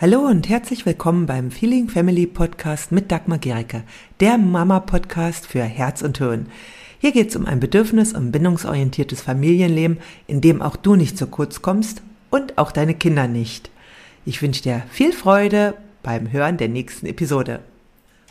Hallo 0.00 0.20
und 0.20 0.48
herzlich 0.48 0.86
willkommen 0.86 1.26
beim 1.26 1.50
Feeling 1.50 1.90
Family 1.90 2.26
Podcast 2.26 2.90
mit 2.90 3.12
Dagmar 3.12 3.36
Gericke, 3.36 3.82
der 4.20 4.38
Mama-Podcast 4.38 5.46
für 5.46 5.62
Herz 5.62 6.00
und 6.00 6.16
Hirn. 6.16 6.46
Hier 7.00 7.12
geht 7.12 7.28
es 7.28 7.36
um 7.36 7.44
ein 7.44 7.60
bedürfnis- 7.60 8.14
und 8.14 8.32
bindungsorientiertes 8.32 9.20
Familienleben, 9.20 9.98
in 10.26 10.40
dem 10.40 10.62
auch 10.62 10.76
du 10.76 10.96
nicht 10.96 11.18
zu 11.18 11.26
kurz 11.26 11.60
kommst 11.60 12.00
und 12.30 12.56
auch 12.56 12.72
deine 12.72 12.94
Kinder 12.94 13.28
nicht. 13.28 13.70
Ich 14.24 14.40
wünsche 14.40 14.62
dir 14.62 14.84
viel 14.90 15.12
Freude 15.12 15.74
beim 16.02 16.32
Hören 16.32 16.56
der 16.56 16.70
nächsten 16.70 17.04
Episode. 17.04 17.60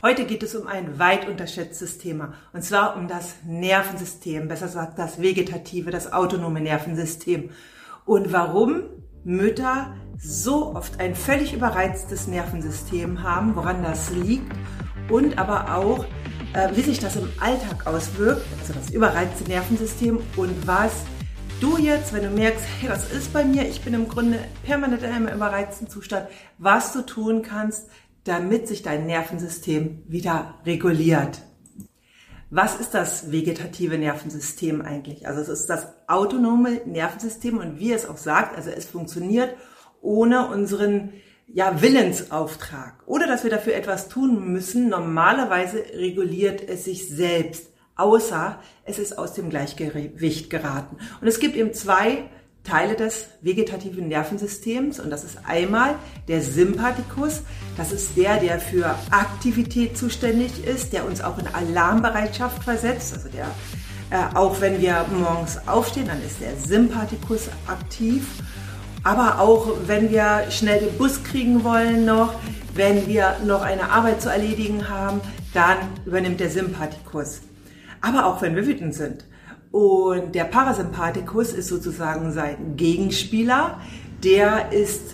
Heute 0.01 0.25
geht 0.25 0.41
es 0.41 0.55
um 0.55 0.65
ein 0.65 0.97
weit 0.97 1.29
unterschätztes 1.29 1.99
Thema, 1.99 2.33
und 2.51 2.63
zwar 2.63 2.97
um 2.97 3.07
das 3.07 3.35
Nervensystem, 3.45 4.47
besser 4.47 4.65
gesagt 4.65 4.97
das 4.97 5.21
vegetative, 5.21 5.91
das 5.91 6.11
autonome 6.11 6.61
Nervensystem. 6.61 7.51
Und 8.05 8.33
warum 8.33 8.85
Mütter 9.23 9.93
so 10.21 10.75
oft 10.75 10.99
ein 10.99 11.15
völlig 11.15 11.53
überreiztes 11.53 12.27
Nervensystem 12.27 13.23
haben, 13.23 13.55
woran 13.55 13.83
das 13.83 14.09
liegt 14.09 14.51
und 15.09 15.37
aber 15.37 15.75
auch, 15.75 16.05
äh, 16.53 16.75
wie 16.75 16.81
sich 16.81 16.99
das 16.99 17.15
im 17.15 17.29
Alltag 17.39 17.87
auswirkt, 17.87 18.45
also 18.59 18.73
das 18.73 18.89
überreizte 18.89 19.45
Nervensystem 19.45 20.19
und 20.35 20.67
was 20.67 20.91
du 21.61 21.77
jetzt, 21.77 22.13
wenn 22.13 22.23
du 22.23 22.29
merkst, 22.29 22.65
hey, 22.79 22.89
was 22.89 23.11
ist 23.11 23.31
bei 23.31 23.45
mir, 23.45 23.67
ich 23.67 23.81
bin 23.81 23.93
im 23.93 24.07
Grunde 24.07 24.39
permanent 24.63 25.03
in 25.03 25.11
einem 25.11 25.27
überreizten 25.27 25.87
Zustand, 25.89 26.27
was 26.57 26.91
du 26.91 27.01
tun 27.01 27.41
kannst, 27.41 27.87
damit 28.25 28.67
sich 28.67 28.83
dein 28.83 29.05
Nervensystem 29.05 30.03
wieder 30.07 30.55
reguliert. 30.65 31.41
Was 32.51 32.79
ist 32.79 32.93
das 32.93 33.31
vegetative 33.31 33.97
Nervensystem 33.97 34.81
eigentlich? 34.81 35.27
Also 35.27 35.41
es 35.41 35.49
ist 35.49 35.69
das 35.69 35.87
autonome 36.07 36.81
Nervensystem 36.85 37.57
und 37.57 37.79
wie 37.79 37.93
es 37.93 38.09
auch 38.09 38.17
sagt, 38.17 38.57
also 38.57 38.69
es 38.71 38.85
funktioniert 38.85 39.55
ohne 40.01 40.47
unseren 40.47 41.13
ja, 41.47 41.81
Willensauftrag. 41.81 42.93
Oder 43.05 43.27
dass 43.27 43.43
wir 43.43 43.51
dafür 43.51 43.75
etwas 43.75 44.07
tun 44.09 44.51
müssen. 44.51 44.89
Normalerweise 44.89 45.83
reguliert 45.93 46.61
es 46.67 46.85
sich 46.85 47.07
selbst, 47.09 47.69
außer 47.95 48.59
es 48.85 48.99
ist 48.99 49.17
aus 49.17 49.33
dem 49.33 49.49
Gleichgewicht 49.49 50.49
geraten. 50.49 50.97
Und 51.21 51.27
es 51.27 51.39
gibt 51.39 51.55
eben 51.55 51.73
zwei 51.73 52.29
Teile 52.63 52.95
des 52.95 53.27
vegetativen 53.41 54.07
Nervensystems. 54.09 54.99
Und 54.99 55.09
das 55.09 55.23
ist 55.23 55.39
einmal 55.45 55.95
der 56.27 56.41
Sympathikus, 56.41 57.41
das 57.77 57.91
ist 57.91 58.15
der, 58.15 58.37
der 58.37 58.59
für 58.59 58.95
Aktivität 59.09 59.97
zuständig 59.97 60.65
ist, 60.65 60.93
der 60.93 61.05
uns 61.05 61.21
auch 61.21 61.39
in 61.39 61.47
Alarmbereitschaft 61.47 62.63
versetzt, 62.63 63.13
also 63.13 63.29
der 63.29 63.47
äh, 64.11 64.35
auch 64.35 64.59
wenn 64.59 64.81
wir 64.81 65.05
morgens 65.11 65.59
aufstehen, 65.67 66.07
dann 66.07 66.21
ist 66.23 66.41
der 66.41 66.55
Sympathikus 66.55 67.47
aktiv 67.67 68.25
aber 69.03 69.39
auch 69.39 69.67
wenn 69.87 70.11
wir 70.11 70.45
schnell 70.49 70.79
den 70.79 70.97
Bus 70.97 71.23
kriegen 71.23 71.63
wollen 71.63 72.05
noch, 72.05 72.33
wenn 72.75 73.07
wir 73.07 73.37
noch 73.45 73.61
eine 73.61 73.89
Arbeit 73.91 74.21
zu 74.21 74.29
erledigen 74.29 74.89
haben, 74.89 75.21
dann 75.53 75.77
übernimmt 76.05 76.39
der 76.39 76.49
Sympathikus. 76.49 77.41
Aber 78.01 78.25
auch 78.25 78.41
wenn 78.41 78.55
wir 78.55 78.65
wütend 78.65 78.93
sind. 78.93 79.25
Und 79.71 80.33
der 80.33 80.45
Parasympathikus 80.45 81.53
ist 81.53 81.67
sozusagen 81.67 82.31
sein 82.31 82.75
Gegenspieler. 82.75 83.79
Der 84.23 84.71
ist, 84.71 85.13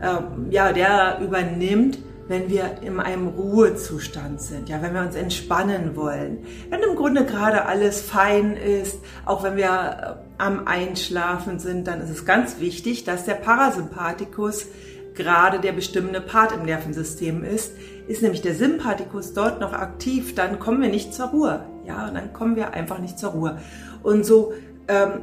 äh, 0.00 0.52
ja, 0.52 0.72
der 0.72 1.18
übernimmt 1.20 1.98
wenn 2.30 2.48
wir 2.48 2.76
in 2.80 3.00
einem 3.00 3.26
Ruhezustand 3.26 4.40
sind, 4.40 4.68
ja, 4.68 4.80
wenn 4.82 4.94
wir 4.94 5.00
uns 5.00 5.16
entspannen 5.16 5.96
wollen, 5.96 6.46
wenn 6.68 6.80
im 6.80 6.94
Grunde 6.94 7.24
gerade 7.24 7.66
alles 7.66 8.00
fein 8.00 8.56
ist, 8.56 9.00
auch 9.26 9.42
wenn 9.42 9.56
wir 9.56 9.64
äh, 9.66 10.40
am 10.40 10.68
Einschlafen 10.68 11.58
sind, 11.58 11.88
dann 11.88 12.00
ist 12.00 12.08
es 12.08 12.24
ganz 12.24 12.60
wichtig, 12.60 13.02
dass 13.02 13.24
der 13.24 13.34
Parasympathikus 13.34 14.66
gerade 15.14 15.58
der 15.58 15.72
bestimmende 15.72 16.20
Part 16.20 16.52
im 16.52 16.62
Nervensystem 16.62 17.42
ist. 17.42 17.72
Ist 18.06 18.22
nämlich 18.22 18.42
der 18.42 18.54
Sympathikus 18.54 19.32
dort 19.34 19.60
noch 19.60 19.72
aktiv, 19.72 20.36
dann 20.36 20.60
kommen 20.60 20.80
wir 20.82 20.88
nicht 20.88 21.12
zur 21.12 21.30
Ruhe, 21.30 21.64
ja, 21.84 22.06
und 22.06 22.14
dann 22.14 22.32
kommen 22.32 22.54
wir 22.54 22.74
einfach 22.74 23.00
nicht 23.00 23.18
zur 23.18 23.30
Ruhe. 23.30 23.58
Und 24.04 24.24
so 24.24 24.52
ähm, 24.86 25.22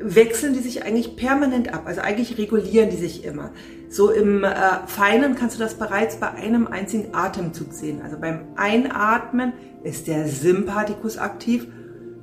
wechseln 0.00 0.54
die 0.54 0.60
sich 0.60 0.84
eigentlich 0.84 1.16
permanent 1.16 1.72
ab. 1.74 1.82
Also 1.86 2.00
eigentlich 2.00 2.38
regulieren 2.38 2.90
die 2.90 2.96
sich 2.96 3.24
immer. 3.24 3.50
So 3.88 4.10
im 4.10 4.44
äh, 4.44 4.50
Feinen 4.86 5.34
kannst 5.34 5.56
du 5.56 5.60
das 5.60 5.74
bereits 5.74 6.16
bei 6.16 6.30
einem 6.30 6.66
einzigen 6.66 7.14
Atemzug 7.14 7.72
sehen. 7.72 8.02
Also 8.02 8.18
beim 8.18 8.40
Einatmen 8.56 9.52
ist 9.82 10.06
der 10.06 10.28
Sympathikus 10.28 11.18
aktiv 11.18 11.66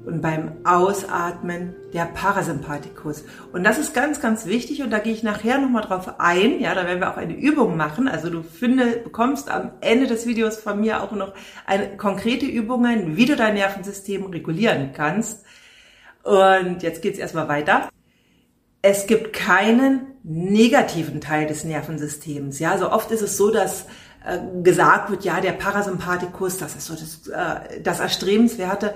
und 0.06 0.22
beim 0.22 0.52
Ausatmen 0.64 1.74
der 1.94 2.06
Parasympathikus. 2.06 3.24
Und 3.52 3.64
das 3.64 3.80
ist 3.80 3.94
ganz, 3.94 4.22
ganz 4.22 4.46
wichtig 4.46 4.84
und 4.84 4.92
da 4.92 5.00
gehe 5.00 5.14
ich 5.14 5.24
nachher 5.24 5.58
nochmal 5.58 5.82
drauf 5.82 6.20
ein. 6.20 6.60
Ja, 6.60 6.76
da 6.76 6.86
werden 6.86 7.00
wir 7.00 7.12
auch 7.12 7.18
eine 7.18 7.36
Übung 7.36 7.76
machen. 7.76 8.08
Also 8.08 8.30
du 8.30 8.44
finde, 8.44 8.86
bekommst 9.04 9.50
am 9.50 9.72
Ende 9.82 10.08
des 10.08 10.28
Videos 10.28 10.58
von 10.58 10.80
mir 10.80 11.02
auch 11.02 11.12
noch 11.12 11.34
eine, 11.66 11.98
konkrete 11.98 12.46
Übungen, 12.46 13.18
wie 13.18 13.26
du 13.26 13.36
dein 13.36 13.56
Nervensystem 13.56 14.26
regulieren 14.26 14.92
kannst. 14.94 15.45
Und 16.26 16.82
jetzt 16.82 17.02
geht's 17.04 17.20
erstmal 17.20 17.48
weiter. 17.48 17.88
Es 18.82 19.06
gibt 19.06 19.32
keinen 19.32 20.08
negativen 20.24 21.22
Teil 21.22 21.46
des 21.46 21.64
Nervensystems. 21.64 22.60
Ja, 22.60 22.78
so 22.78 22.92
oft 22.92 23.12
ist 23.12 23.22
es 23.22 23.38
so, 23.38 23.52
dass 23.52 23.86
äh, 24.26 24.40
gesagt 24.64 25.12
wird, 25.12 25.24
ja, 25.24 25.40
der 25.40 25.52
Parasympathikus, 25.52 26.58
das 26.58 26.76
ist 26.76 26.88
so 26.88 26.96
das, 26.96 27.28
äh, 27.28 27.80
das 27.82 28.00
Erstrebenswerte. 28.00 28.96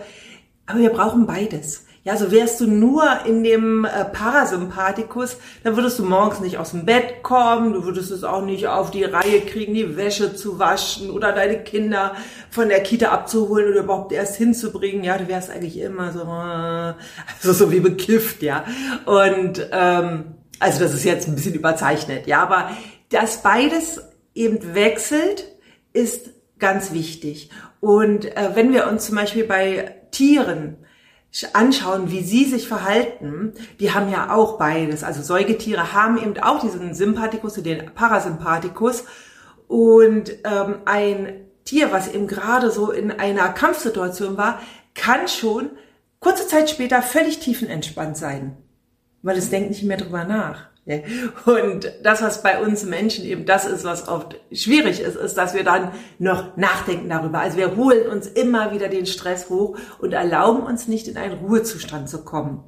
Aber 0.66 0.79
wir 0.79 0.89
brauchen 0.89 1.28
beides. 1.28 1.85
Ja, 2.03 2.15
so 2.15 2.31
wärst 2.31 2.61
du 2.61 2.67
nur 2.67 3.03
in 3.25 3.43
dem 3.43 3.83
äh, 3.83 4.05
Parasympathikus, 4.05 5.37
dann 5.63 5.75
würdest 5.75 5.99
du 5.99 6.03
morgens 6.03 6.39
nicht 6.39 6.57
aus 6.57 6.71
dem 6.71 6.85
Bett 6.85 7.23
kommen, 7.23 7.73
du 7.73 7.83
würdest 7.83 8.09
es 8.09 8.23
auch 8.23 8.43
nicht 8.43 8.67
auf 8.67 8.89
die 8.89 9.03
Reihe 9.03 9.41
kriegen, 9.41 9.73
die 9.73 9.97
Wäsche 9.97 10.33
zu 10.33 10.59
waschen 10.59 11.09
oder 11.09 11.33
deine 11.33 11.61
Kinder 11.61 12.15
von 12.49 12.69
der 12.69 12.81
Kita 12.83 13.09
abzuholen 13.09 13.71
oder 13.71 13.81
überhaupt 13.81 14.13
erst 14.13 14.38
hinzubringen. 14.38 15.03
Ja, 15.03 15.17
du 15.17 15.27
wärst 15.27 15.49
eigentlich 15.49 15.77
immer 15.77 16.13
so, 16.13 16.21
äh, 16.21 16.93
also 17.35 17.53
so 17.53 17.71
wie 17.71 17.81
bekifft, 17.81 18.43
ja. 18.43 18.63
Und 19.05 19.67
ähm, 19.71 20.35
also 20.59 20.79
das 20.79 20.93
ist 20.93 21.03
jetzt 21.03 21.27
ein 21.27 21.35
bisschen 21.35 21.53
überzeichnet, 21.53 22.27
ja, 22.27 22.41
aber 22.41 22.71
dass 23.09 23.41
beides 23.41 24.01
eben 24.33 24.73
wechselt, 24.73 25.45
ist 25.91 26.29
ganz 26.59 26.93
wichtig. 26.93 27.49
Und 27.81 28.25
äh, 28.38 28.51
wenn 28.53 28.71
wir 28.71 28.88
uns 28.88 29.05
zum 29.05 29.15
Beispiel 29.15 29.43
bei 29.43 29.95
Tieren 30.11 30.77
anschauen, 31.53 32.12
wie 32.12 32.23
sie 32.23 32.45
sich 32.45 32.67
verhalten, 32.67 33.53
die 33.79 33.94
haben 33.94 34.12
ja 34.12 34.34
auch 34.34 34.57
beides. 34.57 35.03
Also 35.03 35.22
Säugetiere 35.22 35.94
haben 35.94 36.17
eben 36.17 36.38
auch 36.40 36.59
diesen 36.59 36.94
Sympathikus 36.94 37.57
und 37.57 37.66
den 37.66 37.94
Parasympathikus. 37.94 39.03
Und 39.68 40.31
ähm, 40.44 40.79
ein 40.85 41.45
Tier, 41.66 41.91
was 41.91 42.12
eben 42.12 42.28
gerade 42.28 42.72
so 42.72 42.91
in 42.91 43.12
einer 43.12 43.50
Kampfsituation 43.50 44.38
war, 44.38 44.59
kann 44.95 45.28
schon 45.28 45.69
kurze 46.19 46.47
Zeit 46.47 46.69
später 46.69 47.01
völlig 47.01 47.39
tiefenentspannt 47.39 48.18
sein, 48.18 48.57
weil 49.22 49.38
es 49.38 49.51
denkt 49.51 49.69
nicht 49.69 49.84
mehr 49.84 49.97
drüber 49.97 50.23
nach. 50.25 50.69
Und 51.45 51.91
das, 52.03 52.22
was 52.22 52.41
bei 52.41 52.61
uns 52.61 52.83
Menschen 52.83 53.25
eben 53.25 53.45
das 53.45 53.66
ist, 53.66 53.83
was 53.83 54.07
oft 54.07 54.35
schwierig 54.51 55.00
ist, 55.01 55.16
ist, 55.16 55.35
dass 55.35 55.53
wir 55.53 55.63
dann 55.63 55.91
noch 56.17 56.57
nachdenken 56.57 57.09
darüber. 57.09 57.39
Also 57.39 57.57
wir 57.57 57.75
holen 57.75 58.07
uns 58.07 58.27
immer 58.27 58.72
wieder 58.72 58.88
den 58.88 59.05
Stress 59.05 59.50
hoch 59.50 59.77
und 60.00 60.13
erlauben 60.13 60.63
uns 60.63 60.88
nicht 60.88 61.07
in 61.07 61.17
einen 61.17 61.39
Ruhezustand 61.39 62.09
zu 62.09 62.23
kommen. 62.23 62.63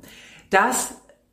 Das 0.49 0.89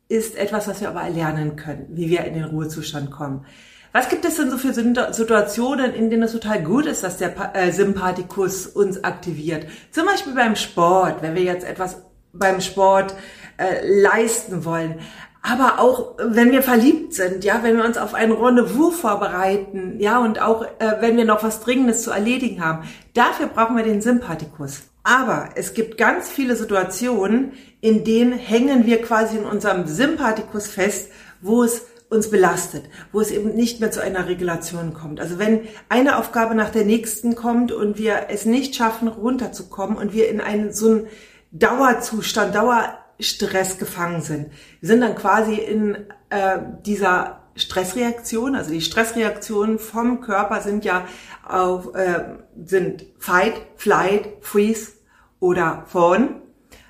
ist 0.07 0.35
etwas, 0.35 0.67
was 0.67 0.81
wir 0.81 0.89
aber 0.89 1.01
erlernen 1.01 1.55
können, 1.55 1.87
wie 1.91 2.09
wir 2.09 2.23
in 2.25 2.33
den 2.33 2.45
Ruhezustand 2.45 3.11
kommen. 3.11 3.45
Was 3.91 4.09
gibt 4.09 4.23
es 4.25 4.37
denn 4.37 4.51
so 4.51 4.57
für 4.57 4.73
Situationen, 4.73 5.93
in 5.93 6.09
denen 6.09 6.23
es 6.23 6.31
total 6.31 6.63
gut 6.63 6.85
ist, 6.85 7.03
dass 7.03 7.17
der 7.17 7.55
äh, 7.55 7.71
Sympathikus 7.71 8.67
uns 8.67 9.03
aktiviert? 9.03 9.65
Zum 9.91 10.05
Beispiel 10.05 10.33
beim 10.33 10.55
Sport, 10.55 11.21
wenn 11.21 11.33
wir 11.33 11.41
jetzt 11.41 11.65
etwas 11.65 12.03
beim 12.31 12.61
Sport 12.61 13.15
äh, 13.57 13.81
leisten 13.83 14.63
wollen 14.63 14.99
aber 15.41 15.79
auch 15.79 16.15
wenn 16.17 16.51
wir 16.51 16.61
verliebt 16.61 17.13
sind, 17.13 17.43
ja, 17.43 17.63
wenn 17.63 17.77
wir 17.77 17.85
uns 17.85 17.97
auf 17.97 18.13
ein 18.13 18.31
Rendezvous 18.31 18.99
vorbereiten, 18.99 19.95
ja, 19.99 20.19
und 20.19 20.41
auch 20.41 20.63
äh, 20.63 20.97
wenn 20.99 21.17
wir 21.17 21.25
noch 21.25 21.43
was 21.43 21.61
Dringendes 21.61 22.03
zu 22.03 22.11
erledigen 22.11 22.63
haben, 22.63 22.87
dafür 23.13 23.47
brauchen 23.47 23.77
wir 23.77 23.83
den 23.83 24.01
Sympathikus. 24.01 24.81
Aber 25.03 25.49
es 25.55 25.73
gibt 25.73 25.97
ganz 25.97 26.29
viele 26.29 26.55
Situationen, 26.55 27.53
in 27.79 28.03
denen 28.03 28.33
hängen 28.33 28.85
wir 28.85 29.01
quasi 29.01 29.37
in 29.37 29.45
unserem 29.45 29.87
Sympathikus 29.87 30.67
fest, 30.67 31.09
wo 31.41 31.63
es 31.63 31.85
uns 32.09 32.29
belastet, 32.29 32.83
wo 33.11 33.21
es 33.21 33.31
eben 33.31 33.55
nicht 33.55 33.79
mehr 33.79 33.91
zu 33.91 34.01
einer 34.01 34.27
Regulation 34.27 34.93
kommt. 34.93 35.19
Also 35.21 35.39
wenn 35.39 35.61
eine 35.89 36.17
Aufgabe 36.17 36.55
nach 36.55 36.69
der 36.69 36.83
nächsten 36.83 37.35
kommt 37.35 37.71
und 37.71 37.97
wir 37.97 38.25
es 38.29 38.45
nicht 38.45 38.75
schaffen, 38.75 39.07
runterzukommen 39.07 39.95
und 39.97 40.11
wir 40.11 40.27
in 40.27 40.41
einen 40.41 40.73
so 40.73 40.89
einen 40.89 41.07
Dauerzustand, 41.51 42.55
Dauer 42.55 42.97
Stress 43.19 43.77
gefangen 43.77 44.21
sind. 44.21 44.51
Wir 44.79 44.89
sind 44.89 45.01
dann 45.01 45.15
quasi 45.15 45.55
in 45.55 45.95
äh, 46.29 46.59
dieser 46.85 47.41
Stressreaktion, 47.55 48.55
also 48.55 48.71
die 48.71 48.81
Stressreaktionen 48.81 49.79
vom 49.79 50.21
Körper 50.21 50.61
sind 50.61 50.85
ja 50.85 51.05
auf, 51.47 51.93
äh, 51.95 52.37
sind 52.63 53.05
Fight, 53.17 53.53
Flight, 53.75 54.29
Freeze 54.41 54.93
oder 55.39 55.83
Fawn. 55.87 56.41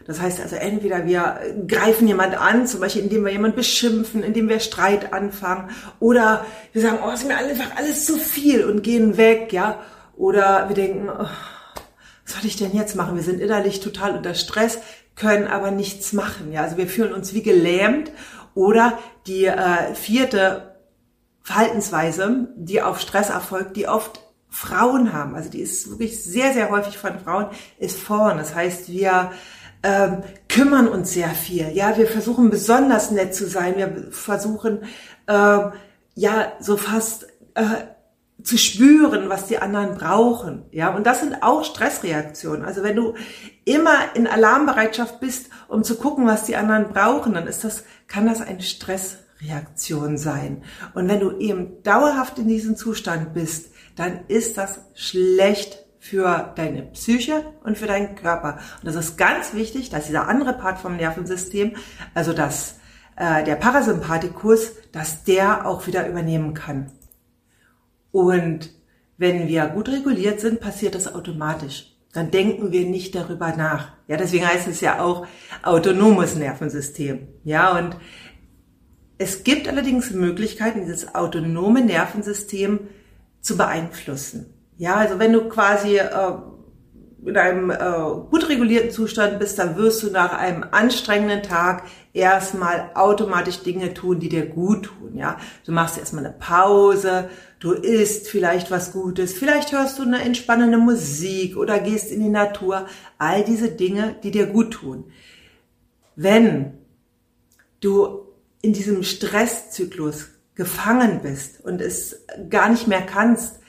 Das 0.05 0.19
heißt 0.19 0.41
also 0.41 0.55
entweder 0.55 1.05
wir 1.05 1.39
greifen 1.67 2.07
jemand 2.07 2.35
an, 2.35 2.65
zum 2.65 2.79
Beispiel 2.79 3.03
indem 3.03 3.25
wir 3.25 3.31
jemand 3.31 3.55
beschimpfen, 3.55 4.23
indem 4.23 4.49
wir 4.49 4.59
Streit 4.59 5.13
anfangen, 5.13 5.69
oder 5.99 6.45
wir 6.73 6.81
sagen, 6.81 6.99
oh, 7.05 7.11
ist 7.11 7.27
mir 7.27 7.37
einfach 7.37 7.75
alles 7.75 8.05
zu 8.05 8.17
viel 8.17 8.65
und 8.65 8.81
gehen 8.81 9.17
weg, 9.17 9.53
ja. 9.53 9.79
Oder 10.17 10.67
wir 10.67 10.75
denken, 10.75 11.09
oh, 11.09 11.27
was 12.25 12.33
soll 12.33 12.45
ich 12.45 12.57
denn 12.57 12.73
jetzt 12.73 12.95
machen? 12.95 13.15
Wir 13.15 13.23
sind 13.23 13.39
innerlich 13.39 13.81
total 13.81 14.17
unter 14.17 14.33
Stress, 14.33 14.79
können 15.19 15.47
aber 15.47 15.71
nichts 15.71 16.13
machen, 16.13 16.51
ja. 16.51 16.63
Also 16.63 16.77
wir 16.77 16.87
fühlen 16.87 17.13
uns 17.13 17.33
wie 17.33 17.43
gelähmt. 17.43 18.11
Oder 18.55 18.97
die 19.27 19.45
äh, 19.45 19.93
vierte 19.93 20.75
Verhaltensweise, 21.43 22.47
die 22.55 22.81
auf 22.81 22.99
Stress 22.99 23.29
erfolgt, 23.29 23.75
die 23.75 23.87
oft 23.87 24.21
Frauen 24.49 25.13
haben, 25.13 25.35
also 25.35 25.49
die 25.49 25.61
ist 25.61 25.89
wirklich 25.89 26.23
sehr, 26.23 26.53
sehr 26.53 26.71
häufig 26.71 26.97
von 26.97 27.19
Frauen, 27.19 27.47
ist 27.77 27.99
vorn. 27.99 28.37
Das 28.37 28.55
heißt, 28.55 28.89
wir 28.89 29.31
ähm, 29.83 30.23
kümmern 30.47 30.87
uns 30.87 31.13
sehr 31.13 31.29
viel. 31.29 31.69
Ja, 31.73 31.97
wir 31.97 32.07
versuchen 32.07 32.49
besonders 32.49 33.11
nett 33.11 33.35
zu 33.35 33.47
sein. 33.47 33.77
Wir 33.77 34.07
versuchen 34.11 34.83
äh, 35.27 35.59
ja 36.15 36.53
so 36.59 36.77
fast 36.77 37.27
äh, 37.53 37.63
zu 38.43 38.57
spüren, 38.57 39.29
was 39.29 39.47
die 39.47 39.59
anderen 39.59 39.97
brauchen. 39.97 40.63
Ja, 40.71 40.95
und 40.95 41.05
das 41.05 41.19
sind 41.19 41.43
auch 41.43 41.63
Stressreaktionen. 41.63 42.63
Also 42.63 42.83
wenn 42.83 42.95
du 42.95 43.15
immer 43.65 44.15
in 44.15 44.27
Alarmbereitschaft 44.27 45.19
bist, 45.19 45.49
um 45.67 45.83
zu 45.83 45.95
gucken, 45.95 46.25
was 46.25 46.45
die 46.45 46.55
anderen 46.55 46.89
brauchen, 46.89 47.33
dann 47.33 47.47
ist 47.47 47.63
das, 47.63 47.83
kann 48.07 48.25
das 48.25 48.41
eine 48.41 48.61
Stressreaktion 48.61 50.17
sein. 50.17 50.63
Und 50.93 51.09
wenn 51.09 51.19
du 51.19 51.37
eben 51.37 51.83
dauerhaft 51.83 52.39
in 52.39 52.47
diesem 52.47 52.75
Zustand 52.75 53.33
bist, 53.33 53.71
dann 53.95 54.21
ist 54.27 54.57
das 54.57 54.79
schlecht 54.95 55.85
für 55.99 56.53
deine 56.55 56.83
Psyche 56.83 57.43
und 57.63 57.77
für 57.77 57.87
deinen 57.87 58.15
Körper. 58.15 58.59
Und 58.81 58.85
das 58.87 58.95
ist 58.95 59.17
ganz 59.17 59.53
wichtig, 59.53 59.89
dass 59.89 60.07
dieser 60.07 60.29
andere 60.29 60.53
Part 60.53 60.79
vom 60.79 60.95
Nervensystem, 60.95 61.75
also 62.13 62.31
das, 62.31 62.75
äh, 63.17 63.43
der 63.43 63.55
Parasympathikus, 63.55 64.71
dass 64.93 65.25
der 65.25 65.67
auch 65.67 65.85
wieder 65.87 66.07
übernehmen 66.07 66.53
kann. 66.53 66.91
Und 68.11 68.71
wenn 69.17 69.47
wir 69.47 69.67
gut 69.67 69.89
reguliert 69.89 70.39
sind, 70.39 70.59
passiert 70.59 70.95
das 70.95 71.13
automatisch. 71.13 71.95
Dann 72.13 72.31
denken 72.31 72.71
wir 72.71 72.87
nicht 72.87 73.13
darüber 73.13 73.55
nach. 73.55 73.91
Ja, 74.07 74.17
deswegen 74.17 74.47
heißt 74.47 74.67
es 74.67 74.81
ja 74.81 75.01
auch 75.01 75.27
autonomes 75.61 76.35
Nervensystem. 76.35 77.27
Ja, 77.43 77.77
und 77.77 77.95
es 79.17 79.43
gibt 79.43 79.67
allerdings 79.67 80.11
Möglichkeiten, 80.11 80.81
dieses 80.81 81.13
autonome 81.13 81.83
Nervensystem 81.83 82.79
zu 83.41 83.57
beeinflussen. 83.57 84.53
Ja, 84.77 84.95
also 84.95 85.19
wenn 85.19 85.33
du 85.33 85.49
quasi 85.49 85.97
äh, 85.97 86.07
in 87.25 87.37
einem 87.37 87.69
äh, 87.69 87.75
gut 88.31 88.47
regulierten 88.47 88.91
Zustand 88.91 89.39
bist, 89.39 89.59
dann 89.59 89.75
wirst 89.75 90.01
du 90.03 90.09
nach 90.09 90.33
einem 90.33 90.63
anstrengenden 90.71 91.43
Tag 91.43 91.83
erstmal 92.13 92.91
automatisch 92.95 93.59
Dinge 93.59 93.93
tun, 93.93 94.19
die 94.19 94.29
dir 94.29 94.45
gut 94.45 94.85
tun. 94.85 95.15
Ja, 95.15 95.37
du 95.65 95.71
machst 95.71 95.97
erstmal 95.97 96.25
eine 96.25 96.33
Pause, 96.33 97.29
du 97.59 97.71
isst 97.71 98.27
vielleicht 98.27 98.71
was 98.71 98.91
Gutes, 98.91 99.33
vielleicht 99.33 99.71
hörst 99.71 99.99
du 99.99 100.03
eine 100.03 100.21
entspannende 100.21 100.77
Musik 100.77 101.57
oder 101.57 101.79
gehst 101.79 102.11
in 102.11 102.21
die 102.21 102.29
Natur. 102.29 102.87
All 103.17 103.43
diese 103.43 103.69
Dinge, 103.69 104.15
die 104.23 104.31
dir 104.31 104.47
gut 104.47 104.71
tun. 104.71 105.11
Wenn 106.15 106.73
du 107.79 108.25
in 108.61 108.73
diesem 108.73 109.03
Stresszyklus 109.03 110.29
gefangen 110.55 111.21
bist 111.21 111.63
und 111.63 111.79
es 111.79 112.25
gar 112.49 112.69
nicht 112.69 112.87
mehr 112.87 113.01
kannst, 113.01 113.59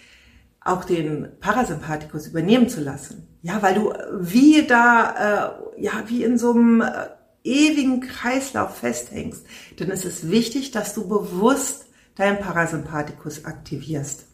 auch 0.61 0.85
den 0.85 1.29
Parasympathikus 1.41 2.27
übernehmen 2.27 2.69
zu 2.69 2.81
lassen. 2.81 3.29
Ja, 3.43 3.63
weil 3.63 3.75
du 3.75 3.93
wie 4.19 4.67
da, 4.67 5.55
äh, 5.77 5.83
ja, 5.83 5.93
wie 6.09 6.25
in 6.25 6.37
so 6.37 6.53
einem 6.53 6.83
äh, 6.83 7.09
ewigen 7.45 8.01
Kreislauf 8.01 8.77
festhängst, 8.79 9.45
dann 9.79 9.91
ist 9.91 10.05
es 10.05 10.31
wichtig, 10.31 10.71
dass 10.71 10.95
du 10.95 11.09
bewusst 11.09 11.87
deinen 12.17 12.39
Parasympathikus 12.39 13.45
aktivierst. 13.45 14.27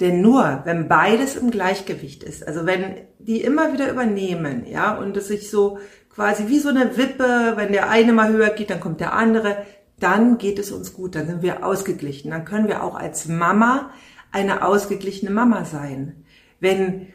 Denn 0.00 0.20
nur, 0.20 0.60
wenn 0.64 0.88
beides 0.88 1.36
im 1.36 1.50
Gleichgewicht 1.50 2.22
ist, 2.22 2.46
also 2.46 2.66
wenn 2.66 2.96
die 3.18 3.40
immer 3.40 3.72
wieder 3.72 3.90
übernehmen, 3.90 4.66
ja, 4.66 4.96
und 4.96 5.16
es 5.16 5.28
sich 5.28 5.50
so 5.50 5.78
quasi 6.14 6.48
wie 6.48 6.58
so 6.58 6.68
eine 6.68 6.96
Wippe, 6.96 7.54
wenn 7.56 7.72
der 7.72 7.88
eine 7.88 8.12
mal 8.12 8.30
höher 8.30 8.50
geht, 8.50 8.70
dann 8.70 8.80
kommt 8.80 9.00
der 9.00 9.14
andere, 9.14 9.64
dann 9.98 10.36
geht 10.36 10.58
es 10.58 10.70
uns 10.70 10.92
gut, 10.92 11.14
dann 11.14 11.26
sind 11.26 11.42
wir 11.42 11.64
ausgeglichen, 11.64 12.30
dann 12.30 12.44
können 12.44 12.68
wir 12.68 12.82
auch 12.82 12.94
als 12.94 13.26
Mama 13.26 13.90
eine 14.32 14.66
ausgeglichene 14.66 15.30
Mama 15.30 15.64
sein. 15.64 16.24
Wenn, 16.60 17.08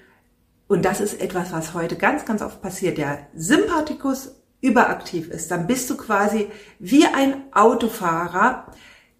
und 0.67 0.83
das 0.83 1.01
ist 1.01 1.21
etwas, 1.21 1.51
was 1.51 1.75
heute 1.75 1.97
ganz, 1.97 2.25
ganz 2.25 2.41
oft 2.41 2.63
passiert, 2.63 2.97
der 2.97 3.27
Sympathikus 3.35 4.40
überaktiv 4.61 5.29
ist, 5.29 5.51
dann 5.51 5.67
bist 5.67 5.89
du 5.89 5.97
quasi 5.97 6.49
wie 6.79 7.05
ein 7.05 7.43
Autofahrer, 7.51 8.67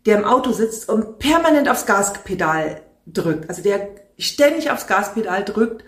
der 0.05 0.19
im 0.19 0.25
Auto 0.25 0.51
sitzt 0.51 0.89
und 0.89 1.19
permanent 1.19 1.69
aufs 1.69 1.85
Gaspedal 1.85 2.81
drückt. 3.05 3.49
Also 3.49 3.61
der 3.61 3.89
ständig 4.17 4.71
aufs 4.71 4.87
Gaspedal 4.87 5.43
drückt, 5.43 5.83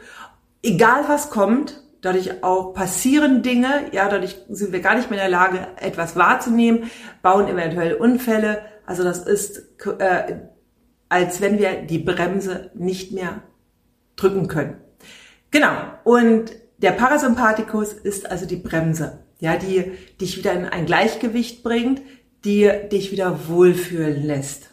egal 0.62 1.06
was 1.08 1.30
kommt. 1.30 1.82
Dadurch 2.02 2.44
auch 2.44 2.74
passieren 2.74 3.44
Dinge, 3.44 3.86
ja, 3.94 4.10
dadurch 4.10 4.36
sind 4.50 4.74
wir 4.74 4.82
gar 4.82 4.96
nicht 4.96 5.10
mehr 5.10 5.24
in 5.24 5.32
der 5.32 5.40
Lage, 5.40 5.68
etwas 5.78 6.18
wahrzunehmen, 6.18 6.92
bauen 7.22 7.48
eventuell 7.48 7.94
Unfälle. 7.94 8.62
Also 8.86 9.04
das 9.06 9.20
ist 9.20 9.64
äh, 10.00 10.40
als 11.14 11.42
wenn 11.42 11.60
wir 11.60 11.84
die 11.84 12.00
Bremse 12.00 12.72
nicht 12.74 13.12
mehr 13.12 13.44
drücken 14.16 14.48
können. 14.48 14.78
Genau. 15.52 15.72
Und 16.04 16.52
der 16.80 16.92
Parasympathikus 16.92 17.94
ist 17.94 18.30
also 18.32 18.48
die 18.48 18.56
Bremse, 18.56 19.23
ja, 19.40 19.58
die 19.58 19.92
dich 20.20 20.38
wieder 20.38 20.54
in 20.54 20.66
ein 20.66 20.86
Gleichgewicht 20.86 21.64
bringt, 21.64 22.02
die 22.46 22.70
dich 22.92 23.12
wieder 23.12 23.48
wohlfühlen 23.48 24.24
lässt. 24.24 24.70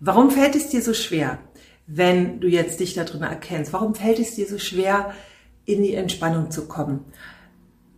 Warum 0.00 0.30
fällt 0.30 0.56
es 0.56 0.68
dir 0.68 0.82
so 0.82 0.94
schwer, 0.94 1.38
wenn 1.86 2.40
du 2.40 2.48
jetzt 2.48 2.80
dich 2.80 2.94
da 2.94 3.04
drin 3.04 3.22
erkennst? 3.22 3.72
Warum 3.72 3.94
fällt 3.94 4.18
es 4.18 4.34
dir 4.34 4.46
so 4.46 4.58
schwer, 4.58 5.12
in 5.66 5.82
die 5.82 5.94
Entspannung 5.94 6.50
zu 6.50 6.66
kommen? 6.66 7.04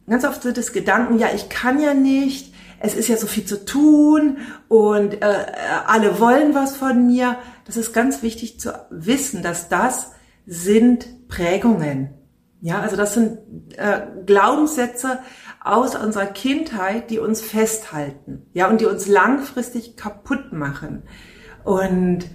Ganz 0.08 0.24
oft 0.24 0.42
sind 0.42 0.58
es 0.58 0.72
Gedanken, 0.72 1.18
ja, 1.18 1.28
ich 1.34 1.48
kann 1.48 1.80
ja 1.80 1.94
nicht, 1.94 2.52
es 2.80 2.94
ist 2.94 3.08
ja 3.08 3.16
so 3.16 3.28
viel 3.28 3.44
zu 3.44 3.64
tun 3.64 4.38
und 4.68 5.22
äh, 5.22 5.46
alle 5.86 6.18
wollen 6.18 6.54
was 6.54 6.74
von 6.74 7.06
mir. 7.06 7.38
Das 7.64 7.76
ist 7.76 7.92
ganz 7.92 8.22
wichtig 8.22 8.58
zu 8.58 8.72
wissen, 8.90 9.42
dass 9.42 9.68
das 9.68 10.10
sind 10.46 11.28
Prägungen. 11.28 12.10
Ja, 12.62 12.80
also 12.80 12.94
das 12.94 13.14
sind 13.14 13.38
äh, 13.76 14.02
Glaubenssätze 14.24 15.18
aus 15.60 15.96
unserer 15.96 16.26
Kindheit, 16.26 17.10
die 17.10 17.18
uns 17.18 17.40
festhalten, 17.40 18.46
ja, 18.52 18.70
und 18.70 18.80
die 18.80 18.86
uns 18.86 19.08
langfristig 19.08 19.96
kaputt 19.96 20.52
machen. 20.52 21.02
Und 21.64 22.26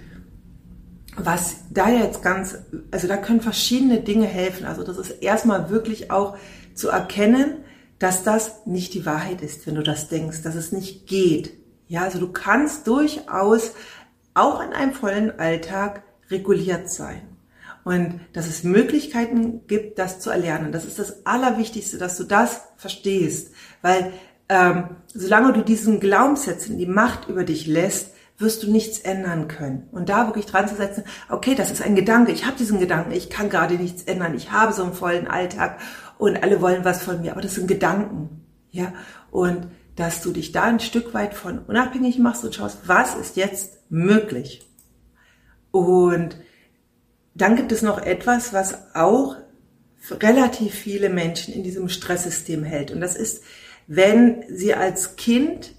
was 1.16 1.56
da 1.70 1.88
jetzt 1.88 2.22
ganz, 2.22 2.58
also 2.90 3.08
da 3.08 3.16
können 3.16 3.40
verschiedene 3.40 4.00
Dinge 4.00 4.26
helfen. 4.26 4.66
Also 4.66 4.84
das 4.84 4.98
ist 4.98 5.22
erstmal 5.22 5.70
wirklich 5.70 6.10
auch 6.10 6.36
zu 6.74 6.90
erkennen, 6.90 7.64
dass 7.98 8.22
das 8.22 8.66
nicht 8.66 8.92
die 8.92 9.06
Wahrheit 9.06 9.40
ist, 9.40 9.66
wenn 9.66 9.74
du 9.76 9.82
das 9.82 10.08
denkst, 10.08 10.42
dass 10.42 10.54
es 10.54 10.72
nicht 10.72 11.06
geht. 11.06 11.54
Ja, 11.88 12.02
also 12.02 12.18
du 12.18 12.30
kannst 12.30 12.86
durchaus 12.86 13.72
auch 14.34 14.62
in 14.62 14.74
einem 14.74 14.92
vollen 14.92 15.38
Alltag 15.38 16.02
reguliert 16.30 16.90
sein. 16.90 17.27
Und 17.84 18.20
dass 18.32 18.46
es 18.46 18.64
Möglichkeiten 18.64 19.66
gibt, 19.66 19.98
das 19.98 20.20
zu 20.20 20.30
erlernen. 20.30 20.72
Das 20.72 20.84
ist 20.84 20.98
das 20.98 21.24
Allerwichtigste, 21.26 21.98
dass 21.98 22.16
du 22.16 22.24
das 22.24 22.62
verstehst. 22.76 23.52
Weil 23.82 24.12
ähm, 24.48 24.96
solange 25.14 25.52
du 25.52 25.62
diesen 25.62 26.00
Glaubenssätzen 26.00 26.78
die 26.78 26.86
Macht 26.86 27.28
über 27.28 27.44
dich 27.44 27.66
lässt, 27.66 28.12
wirst 28.38 28.62
du 28.62 28.70
nichts 28.70 29.00
ändern 29.00 29.48
können. 29.48 29.88
Und 29.90 30.08
da 30.08 30.26
wirklich 30.26 30.46
dran 30.46 30.68
zu 30.68 30.76
setzen, 30.76 31.04
okay, 31.28 31.54
das 31.54 31.70
ist 31.70 31.82
ein 31.82 31.96
Gedanke, 31.96 32.32
ich 32.32 32.46
habe 32.46 32.56
diesen 32.56 32.78
Gedanken, 32.78 33.12
ich 33.12 33.30
kann 33.30 33.50
gerade 33.50 33.74
nichts 33.74 34.04
ändern, 34.04 34.34
ich 34.34 34.52
habe 34.52 34.72
so 34.72 34.84
einen 34.84 34.92
vollen 34.92 35.26
Alltag 35.26 35.80
und 36.18 36.42
alle 36.42 36.60
wollen 36.60 36.84
was 36.84 37.02
von 37.02 37.20
mir, 37.20 37.32
aber 37.32 37.40
das 37.40 37.56
sind 37.56 37.66
Gedanken. 37.66 38.46
Ja, 38.70 38.92
und 39.30 39.68
dass 39.96 40.22
du 40.22 40.30
dich 40.30 40.52
da 40.52 40.64
ein 40.64 40.78
Stück 40.78 41.14
weit 41.14 41.34
von 41.34 41.58
unabhängig 41.58 42.18
machst 42.18 42.44
und 42.44 42.54
schaust, 42.54 42.86
was 42.86 43.16
ist 43.16 43.36
jetzt 43.36 43.90
möglich. 43.90 44.62
Und 45.72 46.36
dann 47.40 47.56
gibt 47.56 47.72
es 47.72 47.82
noch 47.82 47.98
etwas, 48.02 48.52
was 48.52 48.94
auch 48.94 49.36
relativ 50.10 50.74
viele 50.74 51.08
Menschen 51.08 51.54
in 51.54 51.62
diesem 51.62 51.88
Stresssystem 51.88 52.64
hält. 52.64 52.90
Und 52.90 53.00
das 53.00 53.16
ist, 53.16 53.42
wenn 53.86 54.44
sie 54.48 54.74
als 54.74 55.16
Kind 55.16 55.74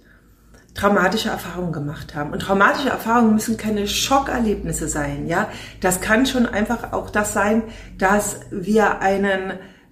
traumatische 0.73 1.29
Erfahrungen 1.29 1.73
gemacht 1.73 2.15
haben. 2.15 2.31
Und 2.31 2.39
traumatische 2.39 2.89
Erfahrungen 2.89 3.33
müssen 3.33 3.57
keine 3.57 3.87
Schockerlebnisse 3.87 4.87
sein, 4.87 5.27
ja. 5.27 5.49
Das 5.81 5.99
kann 5.99 6.25
schon 6.25 6.45
einfach 6.45 6.93
auch 6.93 7.09
das 7.09 7.33
sein, 7.33 7.63
dass 7.97 8.39
wir 8.51 9.01
einen 9.01 9.51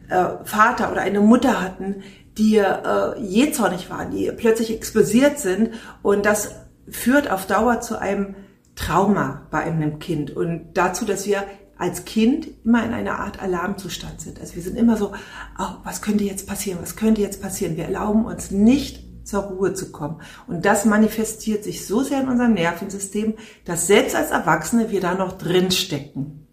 äh, 0.10 0.26
Vater 0.44 0.92
oder 0.92 1.02
eine 1.02 1.20
Mutter 1.20 1.62
hatten, 1.62 2.04
die 2.38 2.58
äh, 2.58 3.20
jähzornig 3.20 3.90
waren, 3.90 4.12
die 4.12 4.32
plötzlich 4.32 4.74
explosiert 4.74 5.40
sind 5.40 5.72
und 6.04 6.26
das 6.26 6.56
führt 6.90 7.30
auf 7.30 7.48
Dauer 7.48 7.82
zu 7.82 8.00
einem 8.00 8.36
Trauma 8.78 9.48
bei 9.52 9.60
einem 9.60 10.00
Kind 10.00 10.32
und 10.32 10.70
dazu, 10.76 11.04
dass 11.04 11.26
wir 11.26 11.44
als 11.78 12.06
Kind 12.06 12.48
immer 12.64 12.86
in 12.86 12.94
einer 12.94 13.20
Art 13.20 13.42
Alarmzustand 13.42 14.22
sind. 14.22 14.40
Also 14.40 14.56
wir 14.56 14.64
sind 14.64 14.78
immer 14.78 14.98
so, 14.98 15.14
oh, 15.60 15.74
was 15.84 16.02
könnte 16.02 16.24
jetzt 16.24 16.48
passieren, 16.48 16.80
was 16.82 16.96
könnte 16.96 17.22
jetzt 17.22 17.42
passieren. 17.42 17.76
Wir 17.76 17.86
erlauben 17.86 18.26
uns 18.26 18.50
nicht 18.50 19.04
zur 19.26 19.42
Ruhe 19.42 19.74
zu 19.74 19.92
kommen. 19.92 20.22
Und 20.48 20.66
das 20.66 20.86
manifestiert 20.86 21.64
sich 21.64 21.86
so 21.86 22.02
sehr 22.02 22.22
in 22.22 22.30
unserem 22.30 22.54
Nervensystem, 22.54 23.36
dass 23.66 23.88
selbst 23.88 24.16
als 24.16 24.32
Erwachsene 24.32 24.90
wir 24.90 25.02
da 25.02 25.14
noch 25.16 25.38
drin 25.38 25.70
stecken. 25.72 26.47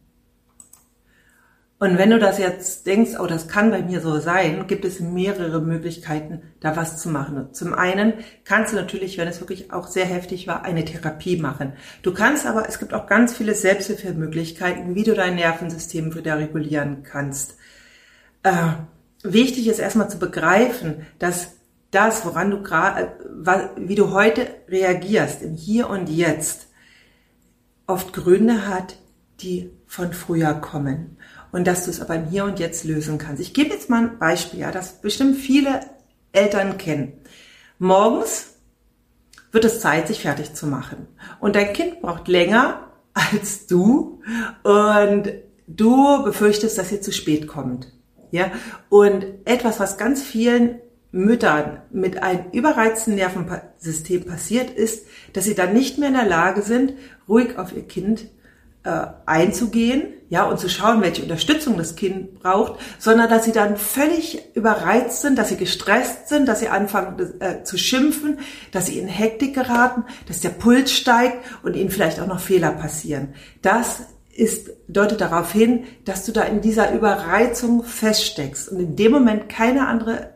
Und 1.80 1.98
wenn 1.98 2.10
du 2.10 2.20
das 2.20 2.38
jetzt 2.38 2.86
denkst, 2.86 3.12
oh, 3.18 3.26
das 3.26 3.48
kann 3.48 3.70
bei 3.70 3.82
mir 3.82 4.00
so 4.00 4.20
sein, 4.20 4.66
gibt 4.68 4.84
es 4.84 5.00
mehrere 5.00 5.60
Möglichkeiten, 5.60 6.40
da 6.60 6.76
was 6.76 6.98
zu 6.98 7.08
machen. 7.08 7.52
Zum 7.52 7.74
einen 7.74 8.14
kannst 8.44 8.72
du 8.72 8.76
natürlich, 8.76 9.18
wenn 9.18 9.26
es 9.26 9.40
wirklich 9.40 9.72
auch 9.72 9.88
sehr 9.88 10.06
heftig 10.06 10.46
war, 10.46 10.64
eine 10.64 10.84
Therapie 10.84 11.36
machen. 11.36 11.72
Du 12.02 12.14
kannst 12.14 12.46
aber, 12.46 12.68
es 12.68 12.78
gibt 12.78 12.94
auch 12.94 13.08
ganz 13.08 13.36
viele 13.36 13.54
Selbsthilfemöglichkeiten, 13.54 14.94
wie 14.94 15.02
du 15.02 15.14
dein 15.14 15.34
Nervensystem 15.34 16.14
wieder 16.14 16.38
regulieren 16.38 17.02
kannst. 17.02 17.56
Äh, 18.44 18.52
wichtig 19.24 19.66
ist 19.66 19.80
erstmal 19.80 20.08
zu 20.08 20.20
begreifen, 20.20 21.06
dass 21.18 21.56
das, 21.90 22.24
woran 22.24 22.52
du 22.52 22.62
gerade, 22.62 23.12
wie 23.76 23.94
du 23.96 24.12
heute 24.12 24.46
reagierst, 24.68 25.42
im 25.42 25.54
Hier 25.54 25.90
und 25.90 26.08
Jetzt, 26.08 26.68
oft 27.86 28.12
Gründe 28.12 28.68
hat, 28.68 28.96
die 29.40 29.70
von 29.86 30.12
früher 30.12 30.54
kommen 30.54 31.18
und 31.54 31.68
dass 31.68 31.84
du 31.84 31.90
es 31.92 32.00
aber 32.00 32.16
im 32.16 32.24
Hier 32.24 32.44
und 32.44 32.58
Jetzt 32.58 32.82
lösen 32.82 33.16
kannst. 33.16 33.40
Ich 33.40 33.54
gebe 33.54 33.72
jetzt 33.72 33.88
mal 33.88 34.02
ein 34.02 34.18
Beispiel, 34.18 34.58
ja, 34.58 34.72
das 34.72 35.00
bestimmt 35.00 35.36
viele 35.36 35.82
Eltern 36.32 36.78
kennen. 36.78 37.12
Morgens 37.78 38.54
wird 39.52 39.64
es 39.64 39.78
Zeit, 39.78 40.08
sich 40.08 40.20
fertig 40.20 40.54
zu 40.54 40.66
machen. 40.66 41.06
Und 41.38 41.54
dein 41.54 41.72
Kind 41.72 42.00
braucht 42.00 42.26
länger 42.26 42.90
als 43.12 43.68
du 43.68 44.20
und 44.64 45.32
du 45.68 46.24
befürchtest, 46.24 46.76
dass 46.76 46.90
ihr 46.90 47.00
zu 47.00 47.12
spät 47.12 47.46
kommt. 47.46 47.86
Ja, 48.32 48.50
und 48.88 49.24
etwas, 49.44 49.78
was 49.78 49.96
ganz 49.96 50.24
vielen 50.24 50.80
Müttern 51.12 51.82
mit 51.92 52.20
einem 52.20 52.50
überreizten 52.50 53.14
Nervensystem 53.14 54.24
passiert, 54.24 54.70
ist, 54.70 55.06
dass 55.34 55.44
sie 55.44 55.54
dann 55.54 55.72
nicht 55.72 55.98
mehr 55.98 56.08
in 56.08 56.14
der 56.14 56.26
Lage 56.26 56.62
sind, 56.62 56.94
ruhig 57.28 57.58
auf 57.58 57.72
ihr 57.72 57.86
Kind 57.86 58.26
äh, 58.82 59.06
einzugehen, 59.24 60.13
ja, 60.28 60.44
und 60.44 60.58
zu 60.58 60.68
schauen, 60.68 61.02
welche 61.02 61.22
Unterstützung 61.22 61.76
das 61.76 61.96
Kind 61.96 62.40
braucht, 62.40 62.80
sondern 62.98 63.28
dass 63.28 63.44
sie 63.44 63.52
dann 63.52 63.76
völlig 63.76 64.42
überreizt 64.54 65.20
sind, 65.20 65.38
dass 65.38 65.50
sie 65.50 65.56
gestresst 65.56 66.28
sind, 66.28 66.48
dass 66.48 66.60
sie 66.60 66.68
anfangen 66.68 67.40
äh, 67.40 67.62
zu 67.62 67.76
schimpfen, 67.76 68.38
dass 68.72 68.86
sie 68.86 68.98
in 68.98 69.06
Hektik 69.06 69.54
geraten, 69.54 70.04
dass 70.26 70.40
der 70.40 70.48
Puls 70.48 70.92
steigt 70.92 71.44
und 71.62 71.76
ihnen 71.76 71.90
vielleicht 71.90 72.20
auch 72.20 72.26
noch 72.26 72.40
Fehler 72.40 72.70
passieren. 72.70 73.34
Das 73.62 74.02
ist, 74.34 74.70
deutet 74.88 75.20
darauf 75.20 75.52
hin, 75.52 75.84
dass 76.04 76.24
du 76.24 76.32
da 76.32 76.42
in 76.42 76.60
dieser 76.60 76.92
Überreizung 76.92 77.84
feststeckst 77.84 78.68
und 78.68 78.80
in 78.80 78.96
dem 78.96 79.12
Moment 79.12 79.48
keine 79.48 79.86
andere 79.86 80.30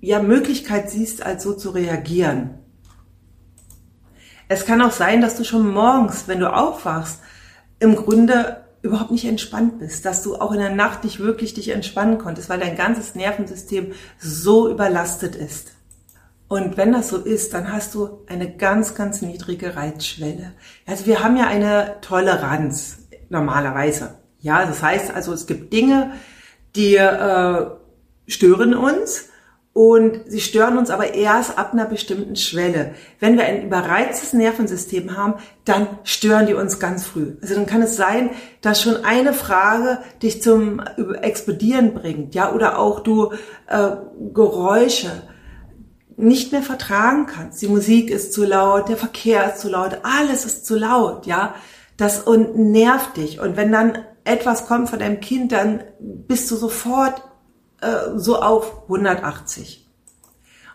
ja, 0.00 0.22
Möglichkeit 0.22 0.90
siehst, 0.90 1.24
als 1.24 1.42
so 1.42 1.52
zu 1.54 1.70
reagieren. 1.70 2.58
Es 4.48 4.66
kann 4.66 4.82
auch 4.82 4.92
sein, 4.92 5.20
dass 5.20 5.36
du 5.36 5.44
schon 5.44 5.72
morgens, 5.72 6.28
wenn 6.28 6.40
du 6.40 6.54
aufwachst, 6.54 7.20
im 7.80 7.96
Grunde 7.96 8.63
überhaupt 8.84 9.10
nicht 9.10 9.24
entspannt 9.24 9.78
bist, 9.78 10.04
dass 10.04 10.22
du 10.22 10.36
auch 10.36 10.52
in 10.52 10.60
der 10.60 10.74
Nacht 10.74 11.04
nicht 11.04 11.18
wirklich 11.18 11.54
dich 11.54 11.70
entspannen 11.70 12.18
konntest, 12.18 12.50
weil 12.50 12.60
dein 12.60 12.76
ganzes 12.76 13.14
Nervensystem 13.14 13.92
so 14.18 14.70
überlastet 14.70 15.34
ist. 15.34 15.72
Und 16.48 16.76
wenn 16.76 16.92
das 16.92 17.08
so 17.08 17.16
ist, 17.16 17.54
dann 17.54 17.72
hast 17.72 17.94
du 17.94 18.20
eine 18.26 18.54
ganz, 18.54 18.94
ganz 18.94 19.22
niedrige 19.22 19.74
Reizschwelle. 19.74 20.52
Also 20.84 21.06
wir 21.06 21.24
haben 21.24 21.38
ja 21.38 21.46
eine 21.46 21.96
Toleranz 22.02 22.98
normalerweise. 23.30 24.18
Ja, 24.40 24.66
das 24.66 24.82
heißt 24.82 25.10
also, 25.14 25.32
es 25.32 25.46
gibt 25.46 25.72
Dinge, 25.72 26.12
die 26.76 26.96
äh, 26.96 27.66
stören 28.26 28.74
uns 28.74 29.30
und 29.74 30.20
sie 30.28 30.40
stören 30.40 30.78
uns 30.78 30.88
aber 30.88 31.14
erst 31.14 31.58
ab 31.58 31.72
einer 31.72 31.84
bestimmten 31.84 32.36
Schwelle. 32.36 32.94
Wenn 33.18 33.36
wir 33.36 33.44
ein 33.44 33.66
überreiztes 33.66 34.32
Nervensystem 34.32 35.16
haben, 35.16 35.34
dann 35.64 35.88
stören 36.04 36.46
die 36.46 36.54
uns 36.54 36.78
ganz 36.78 37.04
früh. 37.04 37.32
Also 37.42 37.56
dann 37.56 37.66
kann 37.66 37.82
es 37.82 37.96
sein, 37.96 38.30
dass 38.60 38.80
schon 38.80 39.04
eine 39.04 39.34
Frage 39.34 39.98
dich 40.22 40.40
zum 40.40 40.80
Explodieren 41.20 41.92
bringt, 41.92 42.36
ja, 42.36 42.52
oder 42.52 42.78
auch 42.78 43.00
du 43.00 43.32
äh, 43.66 43.96
Geräusche 44.32 45.10
nicht 46.16 46.52
mehr 46.52 46.62
vertragen 46.62 47.26
kannst. 47.26 47.60
Die 47.60 47.66
Musik 47.66 48.10
ist 48.10 48.32
zu 48.32 48.44
laut, 48.44 48.88
der 48.88 48.96
Verkehr 48.96 49.52
ist 49.52 49.60
zu 49.60 49.68
laut, 49.68 49.98
alles 50.04 50.44
ist 50.44 50.66
zu 50.66 50.78
laut, 50.78 51.26
ja. 51.26 51.52
Das 51.96 52.20
und 52.20 52.56
nervt 52.56 53.16
dich. 53.16 53.40
Und 53.40 53.56
wenn 53.56 53.72
dann 53.72 53.98
etwas 54.22 54.66
kommt 54.66 54.88
von 54.88 55.00
deinem 55.00 55.18
Kind, 55.18 55.50
dann 55.50 55.82
bist 55.98 56.48
du 56.52 56.54
sofort 56.54 57.22
äh, 57.84 58.18
so 58.18 58.40
auf 58.40 58.84
180. 58.84 59.86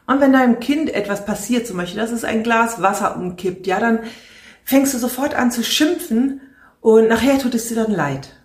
Und 0.07 0.21
wenn 0.21 0.33
deinem 0.33 0.59
Kind 0.59 0.93
etwas 0.93 1.25
passiert, 1.25 1.67
zum 1.67 1.77
Beispiel, 1.77 1.99
dass 1.99 2.11
es 2.11 2.23
ein 2.23 2.43
Glas 2.43 2.81
Wasser 2.81 3.15
umkippt, 3.15 3.67
ja, 3.67 3.79
dann 3.79 3.99
fängst 4.63 4.93
du 4.93 4.97
sofort 4.97 5.35
an 5.35 5.51
zu 5.51 5.63
schimpfen 5.63 6.41
und 6.81 7.07
nachher 7.07 7.37
tut 7.39 7.55
es 7.55 7.67
dir 7.67 7.75
dann 7.75 7.91
leid. 7.91 8.35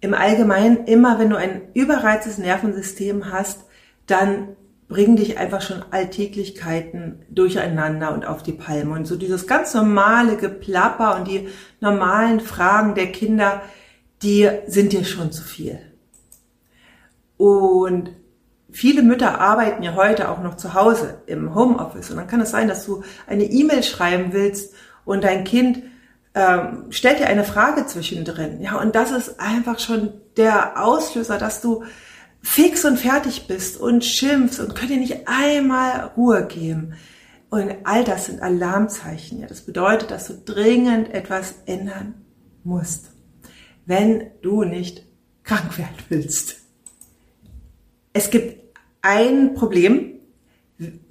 Im 0.00 0.14
Allgemeinen, 0.14 0.84
immer 0.86 1.18
wenn 1.18 1.30
du 1.30 1.36
ein 1.36 1.62
überreiztes 1.74 2.38
Nervensystem 2.38 3.30
hast, 3.30 3.64
dann 4.06 4.56
bringen 4.88 5.16
dich 5.16 5.38
einfach 5.38 5.62
schon 5.62 5.84
Alltäglichkeiten 5.90 7.24
durcheinander 7.28 8.12
und 8.12 8.24
auf 8.24 8.42
die 8.42 8.52
Palme. 8.52 8.94
Und 8.94 9.06
so 9.06 9.16
dieses 9.16 9.46
ganz 9.46 9.74
normale 9.74 10.36
Geplapper 10.36 11.16
und 11.16 11.28
die 11.28 11.48
normalen 11.80 12.40
Fragen 12.40 12.94
der 12.94 13.10
Kinder, 13.10 13.62
die 14.22 14.48
sind 14.66 14.92
dir 14.92 15.04
schon 15.04 15.32
zu 15.32 15.42
viel. 15.42 15.78
Und 17.36 18.10
viele 18.70 19.02
Mütter 19.02 19.40
arbeiten 19.40 19.82
ja 19.82 19.94
heute 19.94 20.30
auch 20.30 20.42
noch 20.42 20.56
zu 20.56 20.74
Hause 20.74 21.22
im 21.26 21.54
Homeoffice. 21.54 22.10
Und 22.10 22.16
dann 22.16 22.28
kann 22.28 22.40
es 22.40 22.50
sein, 22.50 22.68
dass 22.68 22.84
du 22.86 23.02
eine 23.26 23.44
E-Mail 23.44 23.82
schreiben 23.82 24.32
willst 24.32 24.74
und 25.04 25.24
dein 25.24 25.44
Kind 25.44 25.82
ähm, 26.34 26.86
stellt 26.90 27.18
dir 27.18 27.28
eine 27.28 27.44
Frage 27.44 27.86
zwischendrin. 27.86 28.60
Ja, 28.60 28.78
und 28.78 28.94
das 28.94 29.10
ist 29.10 29.40
einfach 29.40 29.78
schon 29.78 30.12
der 30.36 30.84
Auslöser, 30.84 31.38
dass 31.38 31.62
du 31.62 31.84
fix 32.42 32.84
und 32.84 32.98
fertig 32.98 33.46
bist 33.48 33.80
und 33.80 34.04
schimpfst 34.04 34.60
und 34.60 34.74
könnt 34.74 34.90
dir 34.90 34.98
nicht 34.98 35.26
einmal 35.26 36.12
Ruhe 36.16 36.46
geben. 36.46 36.94
Und 37.48 37.74
all 37.84 38.04
das 38.04 38.26
sind 38.26 38.42
Alarmzeichen. 38.42 39.40
Ja, 39.40 39.46
das 39.46 39.62
bedeutet, 39.62 40.10
dass 40.10 40.26
du 40.26 40.34
dringend 40.44 41.12
etwas 41.14 41.54
ändern 41.64 42.14
musst, 42.64 43.12
wenn 43.86 44.30
du 44.42 44.64
nicht 44.64 45.06
krank 45.42 45.78
werden 45.78 45.96
willst. 46.08 46.65
Es 48.16 48.30
gibt 48.30 48.74
ein 49.02 49.52
Problem. 49.52 50.12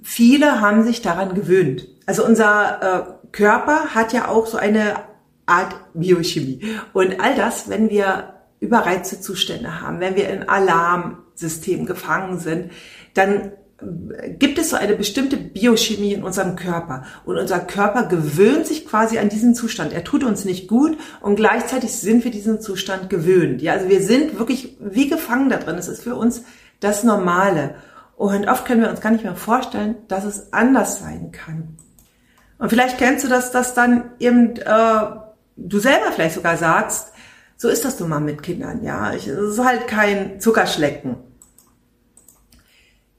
Viele 0.02 0.60
haben 0.60 0.82
sich 0.82 1.02
daran 1.02 1.36
gewöhnt. 1.36 1.86
Also 2.04 2.26
unser 2.26 3.20
äh, 3.22 3.28
Körper 3.30 3.94
hat 3.94 4.12
ja 4.12 4.26
auch 4.26 4.48
so 4.48 4.56
eine 4.56 4.96
Art 5.46 5.76
Biochemie. 5.94 6.62
Und 6.92 7.20
all 7.20 7.36
das, 7.36 7.68
wenn 7.68 7.90
wir 7.90 8.34
überreizte 8.58 9.20
Zustände 9.20 9.80
haben, 9.80 10.00
wenn 10.00 10.16
wir 10.16 10.28
in 10.28 10.48
Alarmsystem 10.48 11.86
gefangen 11.86 12.40
sind, 12.40 12.72
dann 13.14 13.52
gibt 14.38 14.58
es 14.58 14.70
so 14.70 14.76
eine 14.76 14.96
bestimmte 14.96 15.36
Biochemie 15.36 16.14
in 16.14 16.24
unserem 16.24 16.56
Körper. 16.56 17.04
Und 17.24 17.38
unser 17.38 17.60
Körper 17.60 18.08
gewöhnt 18.08 18.66
sich 18.66 18.84
quasi 18.84 19.18
an 19.18 19.28
diesen 19.28 19.54
Zustand. 19.54 19.92
Er 19.92 20.02
tut 20.02 20.24
uns 20.24 20.44
nicht 20.44 20.66
gut 20.66 20.98
und 21.20 21.36
gleichzeitig 21.36 21.92
sind 21.92 22.24
wir 22.24 22.32
diesen 22.32 22.60
Zustand 22.60 23.10
gewöhnt. 23.10 23.62
Ja, 23.62 23.74
also 23.74 23.88
wir 23.88 24.02
sind 24.02 24.40
wirklich 24.40 24.76
wie 24.80 25.08
gefangen 25.08 25.50
da 25.50 25.58
drin. 25.58 25.76
Es 25.76 25.86
ist 25.86 26.02
für 26.02 26.16
uns 26.16 26.42
das 26.80 27.04
Normale. 27.04 27.76
Und 28.16 28.48
oft 28.48 28.64
können 28.64 28.80
wir 28.82 28.90
uns 28.90 29.00
gar 29.00 29.10
nicht 29.10 29.24
mehr 29.24 29.36
vorstellen, 29.36 29.96
dass 30.08 30.24
es 30.24 30.52
anders 30.52 31.00
sein 31.00 31.32
kann. 31.32 31.76
Und 32.58 32.70
vielleicht 32.70 32.98
kennst 32.98 33.24
du 33.24 33.28
das, 33.28 33.50
dass 33.50 33.74
dann 33.74 34.10
eben 34.18 34.56
äh, 34.56 35.00
du 35.56 35.78
selber 35.78 36.12
vielleicht 36.12 36.34
sogar 36.34 36.56
sagst, 36.56 37.12
so 37.58 37.68
ist 37.68 37.84
das 37.84 37.98
nun 38.00 38.10
mal 38.10 38.20
mit 38.20 38.42
Kindern, 38.42 38.82
ja. 38.82 39.12
Es 39.12 39.26
ist 39.26 39.64
halt 39.64 39.88
kein 39.88 40.40
Zuckerschlecken. 40.40 41.16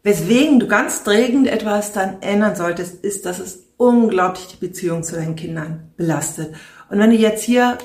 Weswegen 0.03 0.59
du 0.59 0.67
ganz 0.67 1.03
dringend 1.03 1.47
etwas 1.47 1.91
dann 1.91 2.21
ändern 2.21 2.55
solltest, 2.55 3.03
ist, 3.03 3.25
dass 3.25 3.39
es 3.39 3.65
unglaublich 3.77 4.47
die 4.47 4.65
Beziehung 4.65 5.03
zu 5.03 5.15
deinen 5.15 5.35
Kindern 5.35 5.91
belastet. 5.97 6.55
Und 6.89 6.99
wenn 6.99 7.09
du 7.09 7.15
jetzt 7.15 7.43
hier 7.43 7.77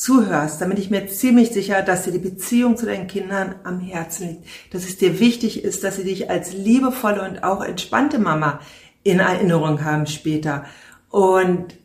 zuhörst, 0.00 0.60
dann 0.60 0.70
bin 0.70 0.78
ich 0.78 0.88
mir 0.88 1.08
ziemlich 1.08 1.50
sicher, 1.50 1.82
dass 1.82 2.04
dir 2.04 2.12
die 2.12 2.18
Beziehung 2.18 2.76
zu 2.78 2.86
deinen 2.86 3.06
Kindern 3.06 3.56
am 3.64 3.80
Herzen 3.80 4.28
liegt, 4.28 4.74
dass 4.74 4.84
es 4.84 4.96
dir 4.96 5.20
wichtig 5.20 5.62
ist, 5.62 5.84
dass 5.84 5.96
sie 5.96 6.04
dich 6.04 6.30
als 6.30 6.54
liebevolle 6.54 7.22
und 7.22 7.44
auch 7.44 7.62
entspannte 7.62 8.18
Mama 8.18 8.60
in 9.02 9.18
Erinnerung 9.18 9.84
haben 9.84 10.06
später. 10.06 10.64
Und 11.10 11.76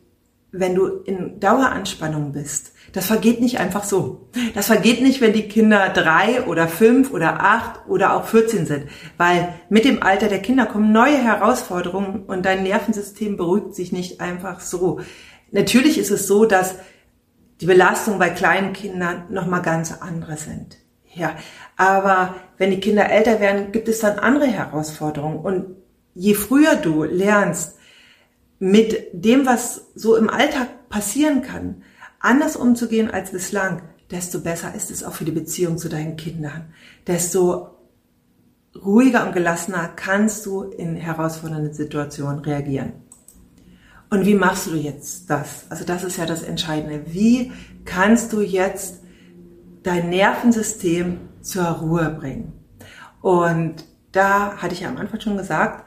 wenn 0.50 0.74
du 0.74 0.86
in 0.86 1.40
Daueranspannung 1.40 2.32
bist, 2.32 2.72
das 2.92 3.06
vergeht 3.06 3.42
nicht 3.42 3.60
einfach 3.60 3.84
so. 3.84 4.30
Das 4.54 4.68
vergeht 4.68 5.02
nicht, 5.02 5.20
wenn 5.20 5.34
die 5.34 5.48
Kinder 5.48 5.90
drei 5.90 6.44
oder 6.46 6.68
fünf 6.68 7.10
oder 7.10 7.42
acht 7.42 7.86
oder 7.86 8.14
auch 8.14 8.26
14 8.26 8.64
sind, 8.64 8.86
weil 9.18 9.52
mit 9.68 9.84
dem 9.84 10.02
Alter 10.02 10.28
der 10.28 10.40
Kinder 10.40 10.64
kommen 10.64 10.92
neue 10.92 11.18
Herausforderungen 11.18 12.22
und 12.26 12.46
dein 12.46 12.62
Nervensystem 12.62 13.36
beruhigt 13.36 13.74
sich 13.74 13.92
nicht 13.92 14.22
einfach 14.22 14.60
so. 14.60 15.00
Natürlich 15.50 15.98
ist 15.98 16.10
es 16.10 16.26
so, 16.26 16.46
dass 16.46 16.76
die 17.60 17.66
Belastungen 17.66 18.18
bei 18.18 18.30
kleinen 18.30 18.72
Kindern 18.72 19.24
nochmal 19.30 19.62
ganz 19.62 19.92
andere 19.92 20.36
sind. 20.36 20.78
Ja, 21.14 21.34
aber 21.76 22.34
wenn 22.58 22.70
die 22.70 22.80
Kinder 22.80 23.08
älter 23.10 23.40
werden, 23.40 23.72
gibt 23.72 23.88
es 23.88 24.00
dann 24.00 24.18
andere 24.18 24.46
Herausforderungen. 24.46 25.38
Und 25.38 25.76
je 26.14 26.34
früher 26.34 26.76
du 26.76 27.04
lernst, 27.04 27.76
mit 28.58 29.08
dem, 29.12 29.46
was 29.46 29.86
so 29.94 30.16
im 30.16 30.30
Alltag 30.30 30.88
passieren 30.88 31.42
kann, 31.42 31.82
anders 32.20 32.56
umzugehen 32.56 33.10
als 33.10 33.32
bislang, 33.32 33.82
desto 34.10 34.40
besser 34.40 34.74
ist 34.74 34.90
es 34.90 35.04
auch 35.04 35.12
für 35.12 35.24
die 35.24 35.32
Beziehung 35.32 35.78
zu 35.78 35.88
deinen 35.88 36.16
Kindern. 36.16 36.72
Desto 37.06 37.76
ruhiger 38.84 39.26
und 39.26 39.32
gelassener 39.32 39.88
kannst 39.88 40.44
du 40.46 40.62
in 40.62 40.96
herausfordernden 40.96 41.72
Situationen 41.72 42.40
reagieren. 42.40 42.92
Und 44.10 44.24
wie 44.24 44.34
machst 44.34 44.66
du 44.66 44.76
jetzt 44.76 45.28
das? 45.30 45.66
Also 45.68 45.84
das 45.84 46.04
ist 46.04 46.16
ja 46.16 46.26
das 46.26 46.42
Entscheidende. 46.42 47.02
Wie 47.06 47.52
kannst 47.84 48.32
du 48.32 48.40
jetzt 48.40 49.00
dein 49.82 50.10
Nervensystem 50.10 51.18
zur 51.40 51.64
Ruhe 51.64 52.10
bringen? 52.10 52.52
Und 53.20 53.84
da 54.12 54.56
hatte 54.56 54.74
ich 54.74 54.80
ja 54.80 54.88
am 54.88 54.96
Anfang 54.96 55.20
schon 55.20 55.36
gesagt, 55.36 55.84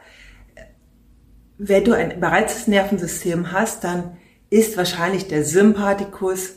wenn 1.58 1.84
du 1.84 1.94
ein 1.94 2.20
bereits 2.20 2.68
Nervensystem 2.68 3.52
hast, 3.52 3.84
dann 3.84 4.18
ist 4.50 4.78
wahrscheinlich 4.78 5.28
der 5.28 5.44
Sympathikus 5.44 6.54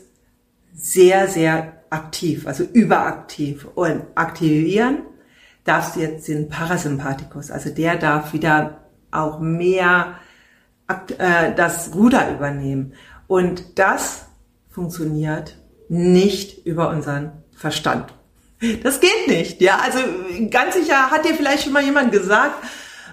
sehr, 0.73 1.27
sehr 1.27 1.83
aktiv, 1.89 2.47
also 2.47 2.63
überaktiv. 2.63 3.67
Und 3.75 4.03
aktivieren 4.15 5.03
darfst 5.63 5.95
du 5.95 6.01
jetzt 6.01 6.27
den 6.27 6.49
Parasympathikus, 6.49 7.51
also 7.51 7.69
der 7.69 7.97
darf 7.97 8.33
wieder 8.33 8.79
auch 9.11 9.39
mehr 9.39 10.15
das 10.87 11.93
Ruder 11.93 12.31
übernehmen. 12.31 12.93
Und 13.27 13.79
das 13.79 14.25
funktioniert 14.69 15.55
nicht 15.89 16.65
über 16.65 16.89
unseren 16.89 17.31
Verstand. 17.55 18.13
Das 18.81 18.99
geht 18.99 19.27
nicht, 19.27 19.61
ja. 19.61 19.79
Also 19.83 19.99
ganz 20.49 20.75
sicher 20.75 21.11
hat 21.11 21.25
dir 21.25 21.35
vielleicht 21.35 21.63
schon 21.63 21.73
mal 21.73 21.83
jemand 21.83 22.11
gesagt, 22.11 22.55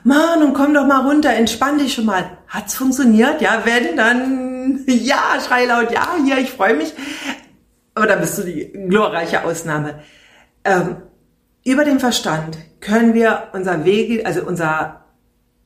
Mann, 0.05 0.43
und 0.43 0.55
komm 0.55 0.73
doch 0.73 0.87
mal 0.87 1.07
runter, 1.07 1.31
entspann 1.31 1.79
dich 1.79 1.95
schon 1.95 2.07
mal. 2.07 2.39
Hat's 2.49 2.75
funktioniert? 2.75 3.41
Ja, 3.43 3.62
wenn, 3.65 3.97
dann 3.97 4.85
ja, 4.87 5.39
schrei 5.45 5.67
laut, 5.67 5.93
ja, 5.93 6.09
hier, 6.25 6.39
ich 6.39 6.50
freue 6.50 6.75
mich. 6.75 6.93
Aber 7.95 8.07
dann 8.07 8.21
bist 8.21 8.39
du 8.39 8.43
die 8.43 8.73
glorreiche 8.73 9.45
Ausnahme. 9.45 10.00
Ähm, 10.65 10.97
über 11.65 11.85
den 11.85 12.00
Verstand 12.00 12.57
können 12.81 13.12
wir 13.12 13.49
unser 13.53 13.85
Wege, 13.85 14.25
also 14.25 14.43
unser 14.43 15.05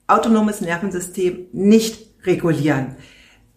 autonomes 0.07 0.61
Nervensystem 0.61 1.47
nicht 1.53 2.07
regulieren. 2.25 2.97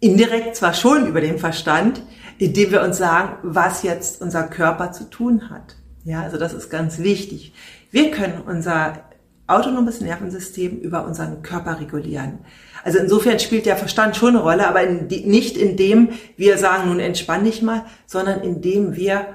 Indirekt 0.00 0.56
zwar 0.56 0.74
schon 0.74 1.06
über 1.06 1.20
den 1.20 1.38
Verstand, 1.38 2.02
indem 2.38 2.70
wir 2.70 2.82
uns 2.82 2.98
sagen, 2.98 3.38
was 3.42 3.82
jetzt 3.82 4.22
unser 4.22 4.44
Körper 4.44 4.92
zu 4.92 5.10
tun 5.10 5.50
hat. 5.50 5.76
Ja, 6.04 6.22
also 6.22 6.38
das 6.38 6.54
ist 6.54 6.70
ganz 6.70 6.98
wichtig. 6.98 7.52
Wir 7.90 8.10
können 8.10 8.42
unser 8.46 9.04
autonomes 9.48 10.00
Nervensystem 10.00 10.78
über 10.78 11.04
unseren 11.04 11.42
Körper 11.42 11.80
regulieren. 11.80 12.38
Also 12.84 12.98
insofern 12.98 13.38
spielt 13.40 13.66
der 13.66 13.76
Verstand 13.76 14.14
schon 14.16 14.30
eine 14.30 14.42
Rolle, 14.42 14.68
aber 14.68 14.82
in 14.82 15.08
die, 15.08 15.26
nicht 15.26 15.56
indem 15.56 16.10
wir 16.36 16.58
sagen, 16.58 16.88
nun 16.88 17.00
entspann 17.00 17.44
dich 17.44 17.62
mal, 17.62 17.84
sondern 18.06 18.42
indem 18.42 18.94
wir 18.94 19.26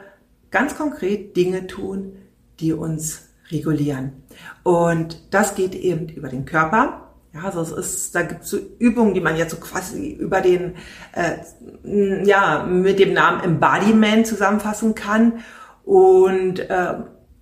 ganz 0.51 0.77
konkret 0.77 1.35
Dinge 1.35 1.67
tun, 1.67 2.15
die 2.59 2.73
uns 2.73 3.23
regulieren. 3.51 4.13
Und 4.61 5.17
das 5.31 5.55
geht 5.55 5.75
eben 5.75 6.07
über 6.09 6.29
den 6.29 6.45
Körper. 6.45 7.02
Ja, 7.33 7.45
also 7.45 7.61
es 7.61 7.71
ist, 7.71 8.15
da 8.15 8.21
gibt 8.21 8.43
es 8.43 8.49
so 8.49 8.59
Übungen, 8.77 9.15
die 9.15 9.21
man 9.21 9.35
jetzt 9.35 9.51
so 9.51 9.57
quasi 9.57 10.11
über 10.11 10.41
den, 10.41 10.75
äh, 11.13 12.25
ja, 12.25 12.63
mit 12.63 12.99
dem 12.99 13.13
Namen 13.13 13.41
Embodiment 13.43 14.27
zusammenfassen 14.27 14.93
kann 14.93 15.39
und 15.83 16.59
äh, 16.59 16.93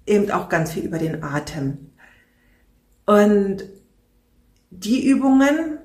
eben 0.06 0.32
auch 0.32 0.48
ganz 0.48 0.72
viel 0.72 0.86
über 0.86 0.98
den 0.98 1.24
Atem. 1.24 1.92
Und 3.06 3.66
die 4.70 5.06
Übungen, 5.06 5.78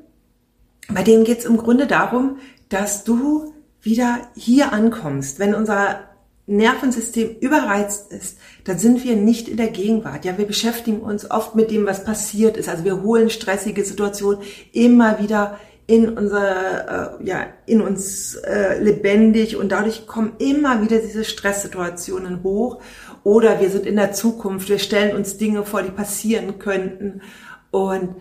bei 0.89 1.03
denen 1.03 1.25
geht 1.25 1.41
es 1.41 1.45
im 1.45 1.57
Grunde 1.57 1.89
darum, 1.89 2.39
dass 2.69 3.03
du 3.03 3.55
wieder 3.81 4.21
hier 4.37 4.73
ankommst. 4.73 5.41
Wenn 5.41 5.55
unser 5.55 5.99
Nervensystem 6.47 7.37
überreizt 7.41 8.13
ist, 8.13 8.39
dann 8.65 8.79
sind 8.79 9.03
wir 9.03 9.17
nicht 9.17 9.49
in 9.49 9.57
der 9.57 9.69
Gegenwart. 9.69 10.25
Ja, 10.25 10.39
wir 10.39 10.47
beschäftigen 10.47 11.01
uns 11.01 11.31
oft 11.31 11.57
mit 11.57 11.71
dem, 11.71 11.87
was 11.87 12.05
passiert 12.05 12.57
ist. 12.57 12.69
Also 12.69 12.85
wir 12.85 13.03
holen 13.03 13.31
stressige 13.31 13.85
Situationen 13.85 14.41
immer 14.73 15.19
wieder 15.19 15.59
in 15.89 16.17
unser, 16.17 17.21
äh, 17.21 17.25
ja, 17.25 17.47
in 17.67 17.81
uns 17.81 18.35
äh, 18.35 18.83
lebendig 18.83 19.57
und 19.57 19.71
dadurch 19.71 20.07
kommen 20.07 20.33
immer 20.39 20.83
wieder 20.83 20.99
diese 20.99 21.25
Stresssituationen 21.25 22.43
hoch. 22.43 22.81
Oder 23.23 23.61
wir 23.61 23.71
sind 23.71 23.87
in 23.87 23.97
der 23.97 24.13
Zukunft, 24.13 24.69
wir 24.69 24.79
stellen 24.79 25.17
uns 25.17 25.37
Dinge 25.37 25.65
vor, 25.65 25.83
die 25.83 25.91
passieren 25.91 26.59
könnten. 26.59 27.23
Und 27.71 28.17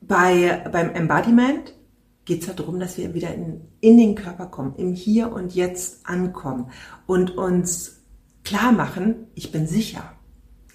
bei, 0.00 0.64
beim 0.70 0.90
Embodiment 0.94 1.74
geht 2.28 2.46
es 2.46 2.54
darum, 2.54 2.78
dass 2.78 2.98
wir 2.98 3.14
wieder 3.14 3.32
in, 3.34 3.62
in 3.80 3.96
den 3.96 4.14
Körper 4.14 4.46
kommen, 4.46 4.74
im 4.76 4.92
Hier 4.92 5.32
und 5.32 5.54
Jetzt 5.54 6.06
ankommen 6.06 6.70
und 7.06 7.36
uns 7.38 8.02
klar 8.44 8.70
machen, 8.70 9.28
ich 9.34 9.50
bin 9.50 9.66
sicher. 9.66 10.12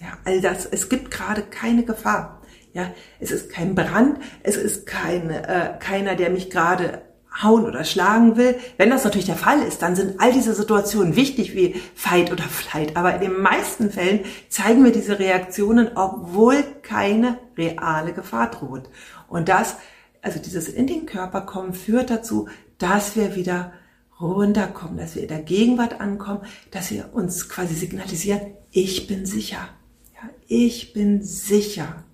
Ja, 0.00 0.18
all 0.24 0.40
das, 0.40 0.66
es 0.66 0.88
gibt 0.88 1.12
gerade 1.12 1.42
keine 1.42 1.84
Gefahr. 1.84 2.42
Ja, 2.72 2.92
es 3.20 3.30
ist 3.30 3.50
kein 3.50 3.76
Brand, 3.76 4.18
es 4.42 4.56
ist 4.56 4.84
kein, 4.84 5.30
äh, 5.30 5.78
keiner, 5.78 6.16
der 6.16 6.30
mich 6.30 6.50
gerade 6.50 7.02
hauen 7.40 7.66
oder 7.66 7.84
schlagen 7.84 8.36
will. 8.36 8.56
Wenn 8.76 8.90
das 8.90 9.04
natürlich 9.04 9.26
der 9.26 9.36
Fall 9.36 9.62
ist, 9.62 9.80
dann 9.80 9.94
sind 9.94 10.20
all 10.20 10.32
diese 10.32 10.54
Situationen 10.54 11.14
wichtig 11.14 11.54
wie 11.54 11.80
Fight 11.94 12.32
oder 12.32 12.42
Flight. 12.42 12.96
Aber 12.96 13.14
in 13.14 13.20
den 13.20 13.40
meisten 13.40 13.92
Fällen 13.92 14.20
zeigen 14.48 14.82
wir 14.84 14.90
diese 14.90 15.20
Reaktionen, 15.20 15.90
obwohl 15.94 16.64
keine 16.82 17.38
reale 17.56 18.12
Gefahr 18.12 18.50
droht. 18.50 18.90
Und 19.28 19.48
das 19.48 19.76
also 20.24 20.38
dieses 20.38 20.68
in 20.68 20.86
den 20.86 21.06
Körper 21.06 21.42
kommen, 21.42 21.74
führt 21.74 22.10
dazu, 22.10 22.48
dass 22.78 23.14
wir 23.14 23.36
wieder 23.36 23.72
runterkommen, 24.20 24.96
dass 24.96 25.14
wir 25.14 25.22
in 25.22 25.28
der 25.28 25.42
Gegenwart 25.42 26.00
ankommen, 26.00 26.40
dass 26.70 26.90
wir 26.90 27.10
uns 27.12 27.48
quasi 27.48 27.74
signalisieren, 27.74 28.40
ich 28.70 29.06
bin 29.06 29.26
sicher. 29.26 29.68
Ja, 30.14 30.30
ich 30.46 30.92
bin 30.92 31.22
sicher. 31.22 32.04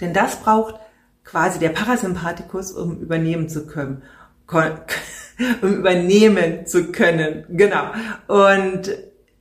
Denn 0.00 0.12
das 0.12 0.40
braucht 0.40 0.76
quasi 1.24 1.58
der 1.58 1.70
Parasympathikus, 1.70 2.72
um 2.72 3.00
übernehmen 3.00 3.48
zu 3.48 3.66
können. 3.66 4.02
um 5.62 5.74
übernehmen 5.74 6.66
zu 6.66 6.90
können. 6.90 7.44
Genau. 7.50 7.92
Und 8.26 8.90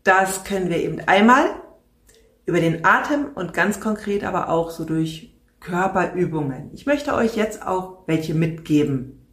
das 0.04 0.44
können 0.44 0.70
wir 0.70 0.78
eben 0.78 1.00
einmal 1.08 1.50
über 2.46 2.60
den 2.60 2.86
Atem 2.86 3.28
und 3.34 3.54
ganz 3.54 3.80
konkret 3.80 4.24
aber 4.24 4.50
auch 4.50 4.70
so 4.70 4.84
durch 4.84 5.37
Körperübungen. 5.68 6.70
Ich 6.74 6.86
möchte 6.86 7.14
euch 7.14 7.36
jetzt 7.36 7.68
auch 7.68 8.04
welche 8.08 8.34
mitgeben. 8.34 9.26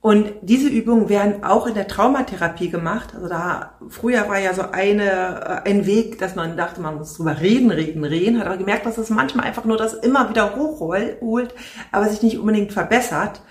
Und 0.00 0.34
diese 0.42 0.68
Übungen 0.68 1.08
werden 1.08 1.44
auch 1.44 1.66
in 1.66 1.74
der 1.74 1.88
Traumatherapie 1.88 2.68
gemacht. 2.68 3.14
Also 3.14 3.26
da 3.26 3.78
früher 3.88 4.28
war 4.28 4.38
ja 4.38 4.52
so 4.54 4.62
eine 4.70 5.62
äh, 5.64 5.70
ein 5.70 5.86
Weg, 5.86 6.18
dass 6.18 6.36
man 6.36 6.56
dachte, 6.56 6.80
man 6.80 6.96
muss 6.96 7.14
drüber 7.14 7.40
reden, 7.40 7.70
reden, 7.70 8.04
reden, 8.04 8.38
hat 8.38 8.46
aber 8.46 8.58
gemerkt, 8.58 8.86
dass 8.86 8.98
es 8.98 9.10
manchmal 9.10 9.46
einfach 9.46 9.64
nur 9.64 9.78
das 9.78 9.94
immer 9.94 10.28
wieder 10.28 10.56
hochholt, 10.56 11.54
aber 11.90 12.08
sich 12.08 12.22
nicht 12.22 12.38
unbedingt 12.38 12.72
verbessert. 12.72 13.42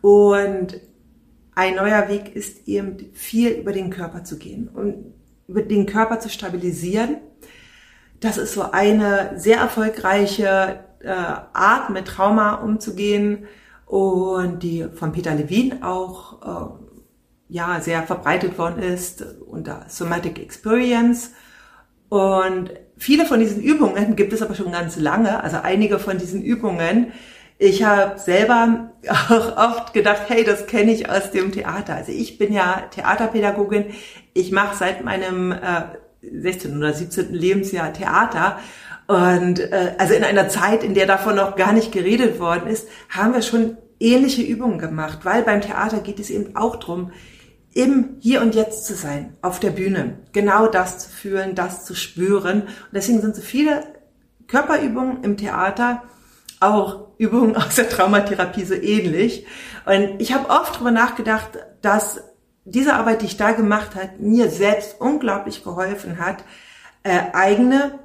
Und 0.00 0.80
ein 1.54 1.76
neuer 1.76 2.08
Weg 2.08 2.34
ist 2.34 2.66
eben 2.66 3.12
viel 3.12 3.50
über 3.50 3.72
den 3.72 3.90
Körper 3.90 4.24
zu 4.24 4.38
gehen 4.38 4.68
und 4.68 5.12
über 5.46 5.62
den 5.62 5.86
Körper 5.86 6.18
zu 6.20 6.28
stabilisieren. 6.28 7.18
Das 8.20 8.38
ist 8.38 8.54
so 8.54 8.62
eine 8.72 9.32
sehr 9.36 9.58
erfolgreiche 9.58 10.87
äh, 11.00 11.08
Art, 11.08 11.90
mit 11.90 12.06
Trauma 12.06 12.54
umzugehen 12.54 13.46
und 13.86 14.62
die 14.62 14.86
von 14.94 15.12
Peter 15.12 15.34
Levine 15.34 15.78
auch 15.82 16.42
äh, 16.42 16.88
ja 17.48 17.80
sehr 17.80 18.02
verbreitet 18.02 18.58
worden 18.58 18.82
ist 18.82 19.24
unter 19.46 19.86
Somatic 19.88 20.38
Experience. 20.38 21.32
Und 22.08 22.70
viele 22.96 23.26
von 23.26 23.40
diesen 23.40 23.62
Übungen 23.62 24.16
gibt 24.16 24.32
es 24.32 24.42
aber 24.42 24.54
schon 24.54 24.72
ganz 24.72 24.96
lange. 24.96 25.42
Also 25.42 25.58
einige 25.62 25.98
von 25.98 26.18
diesen 26.18 26.42
Übungen. 26.42 27.12
Ich 27.58 27.82
habe 27.82 28.18
selber 28.18 28.90
auch 29.08 29.56
oft 29.56 29.92
gedacht, 29.92 30.22
hey, 30.28 30.44
das 30.44 30.66
kenne 30.66 30.92
ich 30.92 31.10
aus 31.10 31.30
dem 31.30 31.52
Theater. 31.52 31.94
Also 31.94 32.12
ich 32.12 32.38
bin 32.38 32.52
ja 32.52 32.82
Theaterpädagogin. 32.90 33.86
Ich 34.34 34.52
mache 34.52 34.76
seit 34.76 35.04
meinem 35.04 35.52
äh, 35.52 35.82
16. 36.22 36.76
oder 36.76 36.92
17. 36.92 37.32
Lebensjahr 37.32 37.92
Theater 37.92 38.58
und 39.08 39.60
äh, 39.60 39.94
also 39.98 40.14
in 40.14 40.22
einer 40.22 40.48
Zeit, 40.48 40.84
in 40.84 40.94
der 40.94 41.06
davon 41.06 41.36
noch 41.36 41.56
gar 41.56 41.72
nicht 41.72 41.92
geredet 41.92 42.38
worden 42.38 42.68
ist, 42.68 42.88
haben 43.08 43.32
wir 43.32 43.42
schon 43.42 43.78
ähnliche 43.98 44.42
Übungen 44.42 44.78
gemacht, 44.78 45.20
weil 45.22 45.42
beim 45.42 45.60
Theater 45.60 46.00
geht 46.00 46.20
es 46.20 46.30
eben 46.30 46.56
auch 46.56 46.76
drum, 46.76 47.12
im 47.72 48.16
Hier 48.20 48.42
und 48.42 48.54
Jetzt 48.54 48.86
zu 48.86 48.94
sein, 48.94 49.36
auf 49.40 49.60
der 49.60 49.70
Bühne, 49.70 50.18
genau 50.32 50.66
das 50.66 50.98
zu 50.98 51.10
fühlen, 51.10 51.54
das 51.54 51.84
zu 51.84 51.94
spüren. 51.94 52.62
Und 52.62 52.92
deswegen 52.92 53.20
sind 53.20 53.34
so 53.34 53.42
viele 53.42 53.82
Körperübungen 54.46 55.22
im 55.24 55.36
Theater 55.36 56.02
auch 56.60 57.08
Übungen 57.18 57.56
aus 57.56 57.76
der 57.76 57.88
Traumatherapie 57.88 58.64
so 58.64 58.74
ähnlich. 58.74 59.46
Und 59.86 60.20
ich 60.20 60.34
habe 60.34 60.50
oft 60.50 60.76
darüber 60.76 60.90
nachgedacht, 60.90 61.50
dass 61.80 62.20
diese 62.70 62.94
Arbeit, 62.94 63.22
die 63.22 63.26
ich 63.26 63.36
da 63.36 63.52
gemacht 63.52 63.94
hat, 63.94 64.20
mir 64.20 64.50
selbst 64.50 65.00
unglaublich 65.00 65.64
geholfen 65.64 66.18
hat, 66.18 66.44
äh, 67.02 67.20
eigene 67.32 67.98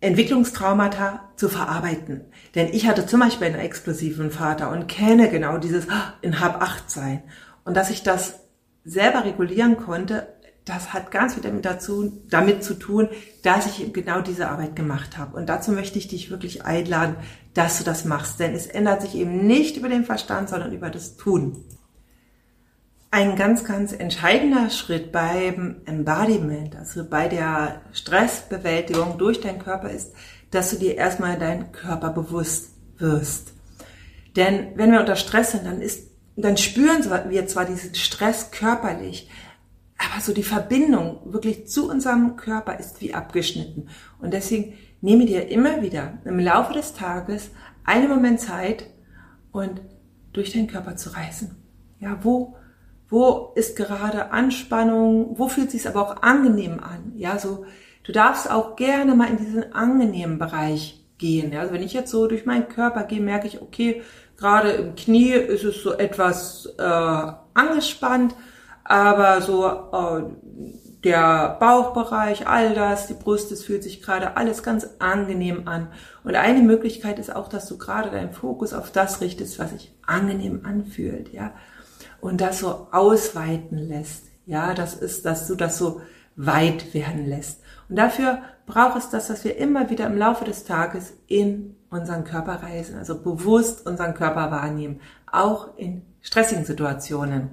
Entwicklungstraumata 0.00 1.20
zu 1.36 1.48
verarbeiten. 1.48 2.24
Denn 2.54 2.68
ich 2.72 2.86
hatte 2.86 3.06
zum 3.06 3.20
Beispiel 3.20 3.48
einen 3.48 3.60
explosiven 3.60 4.30
Vater 4.30 4.70
und 4.70 4.88
kenne 4.88 5.30
genau 5.30 5.58
dieses 5.58 5.88
ah, 5.88 6.14
in 6.20 6.40
Hab 6.40 6.62
acht 6.62 6.90
sein. 6.90 7.22
Und 7.64 7.76
dass 7.76 7.90
ich 7.90 8.02
das 8.02 8.40
selber 8.84 9.24
regulieren 9.24 9.76
konnte, 9.76 10.28
das 10.64 10.92
hat 10.92 11.10
ganz 11.12 11.34
viel 11.34 11.42
damit 11.42 11.64
dazu, 11.64 12.24
damit 12.28 12.64
zu 12.64 12.74
tun, 12.74 13.08
dass 13.42 13.66
ich 13.66 13.92
genau 13.92 14.20
diese 14.20 14.48
Arbeit 14.48 14.74
gemacht 14.74 15.16
habe. 15.16 15.36
Und 15.36 15.48
dazu 15.48 15.70
möchte 15.70 15.98
ich 15.98 16.08
dich 16.08 16.30
wirklich 16.30 16.64
einladen, 16.64 17.16
dass 17.54 17.78
du 17.78 17.84
das 17.84 18.04
machst. 18.04 18.40
Denn 18.40 18.52
es 18.52 18.66
ändert 18.66 19.02
sich 19.02 19.14
eben 19.14 19.46
nicht 19.46 19.76
über 19.76 19.88
den 19.88 20.04
Verstand, 20.04 20.48
sondern 20.48 20.72
über 20.72 20.90
das 20.90 21.16
Tun. 21.16 21.64
Ein 23.16 23.34
ganz, 23.34 23.64
ganz 23.64 23.94
entscheidender 23.94 24.68
Schritt 24.68 25.10
beim 25.10 25.76
Embodiment, 25.86 26.76
also 26.76 27.02
bei 27.02 27.28
der 27.28 27.80
Stressbewältigung 27.94 29.16
durch 29.16 29.40
deinen 29.40 29.58
Körper 29.58 29.88
ist, 29.88 30.12
dass 30.50 30.68
du 30.68 30.76
dir 30.76 30.98
erstmal 30.98 31.38
deinen 31.38 31.72
Körper 31.72 32.10
bewusst 32.10 32.72
wirst. 32.98 33.54
Denn 34.36 34.72
wenn 34.74 34.92
wir 34.92 35.00
unter 35.00 35.16
Stress 35.16 35.52
sind, 35.52 35.64
dann 35.64 35.80
ist, 35.80 36.10
dann 36.36 36.58
spüren 36.58 37.10
wir 37.30 37.46
zwar 37.46 37.64
diesen 37.64 37.94
Stress 37.94 38.50
körperlich, 38.50 39.30
aber 39.96 40.20
so 40.20 40.34
die 40.34 40.42
Verbindung 40.42 41.20
wirklich 41.24 41.68
zu 41.68 41.88
unserem 41.88 42.36
Körper 42.36 42.78
ist 42.78 43.00
wie 43.00 43.14
abgeschnitten. 43.14 43.88
Und 44.20 44.34
deswegen 44.34 44.74
nehme 45.00 45.24
dir 45.24 45.48
immer 45.48 45.80
wieder 45.80 46.18
im 46.26 46.38
Laufe 46.38 46.74
des 46.74 46.92
Tages 46.92 47.48
einen 47.82 48.10
Moment 48.10 48.40
Zeit 48.40 48.90
und 49.52 49.80
durch 50.34 50.52
deinen 50.52 50.66
Körper 50.66 50.96
zu 50.96 51.16
reisen. 51.16 51.56
Ja, 51.98 52.18
wo, 52.22 52.56
wo 53.08 53.52
ist 53.54 53.76
gerade 53.76 54.30
Anspannung? 54.32 55.38
Wo 55.38 55.48
fühlt 55.48 55.70
sich 55.70 55.86
aber 55.88 56.02
auch 56.02 56.22
angenehm 56.22 56.80
an? 56.80 57.12
Ja, 57.16 57.38
so, 57.38 57.64
du 58.04 58.12
darfst 58.12 58.50
auch 58.50 58.76
gerne 58.76 59.14
mal 59.14 59.28
in 59.28 59.36
diesen 59.38 59.72
angenehmen 59.72 60.38
Bereich 60.38 61.04
gehen. 61.18 61.52
Ja, 61.52 61.60
also 61.60 61.72
wenn 61.72 61.82
ich 61.82 61.92
jetzt 61.92 62.10
so 62.10 62.26
durch 62.26 62.46
meinen 62.46 62.68
Körper 62.68 63.04
gehe, 63.04 63.20
merke 63.20 63.46
ich, 63.46 63.62
okay, 63.62 64.02
gerade 64.36 64.70
im 64.72 64.96
Knie 64.96 65.32
ist 65.32 65.64
es 65.64 65.82
so 65.82 65.92
etwas 65.92 66.66
äh, 66.78 67.32
angespannt 67.54 68.34
aber 68.88 69.40
so 69.42 69.66
äh, 69.66 70.22
der 71.04 71.56
Bauchbereich, 71.60 72.46
all 72.46 72.74
das, 72.74 73.06
die 73.06 73.14
Brust, 73.14 73.52
es 73.52 73.64
fühlt 73.64 73.82
sich 73.82 74.02
gerade 74.02 74.36
alles 74.36 74.62
ganz 74.62 74.88
angenehm 74.98 75.68
an. 75.68 75.88
Und 76.24 76.34
eine 76.34 76.62
Möglichkeit 76.62 77.18
ist 77.18 77.34
auch, 77.34 77.48
dass 77.48 77.68
du 77.68 77.78
gerade 77.78 78.10
deinen 78.10 78.32
Fokus 78.32 78.72
auf 78.72 78.90
das 78.90 79.20
richtest, 79.20 79.58
was 79.58 79.70
sich 79.70 79.92
angenehm 80.06 80.62
anfühlt, 80.64 81.32
ja. 81.32 81.52
Und 82.20 82.40
das 82.40 82.60
so 82.60 82.88
ausweiten 82.92 83.78
lässt. 83.78 84.24
Ja, 84.46 84.74
das 84.74 84.94
ist, 84.94 85.24
dass 85.26 85.46
du 85.46 85.54
das 85.54 85.78
so 85.78 86.00
weit 86.36 86.94
werden 86.94 87.26
lässt. 87.26 87.60
Und 87.88 87.96
dafür 87.96 88.40
braucht 88.66 88.98
es 88.98 89.10
das, 89.10 89.28
dass 89.28 89.44
wir 89.44 89.56
immer 89.56 89.90
wieder 89.90 90.06
im 90.06 90.16
Laufe 90.16 90.44
des 90.44 90.64
Tages 90.64 91.14
in 91.26 91.76
unseren 91.90 92.24
Körper 92.24 92.62
reisen, 92.62 92.98
also 92.98 93.20
bewusst 93.20 93.86
unseren 93.86 94.14
Körper 94.14 94.50
wahrnehmen, 94.50 95.00
auch 95.30 95.76
in 95.76 96.02
stressigen 96.20 96.64
Situationen. 96.64 97.50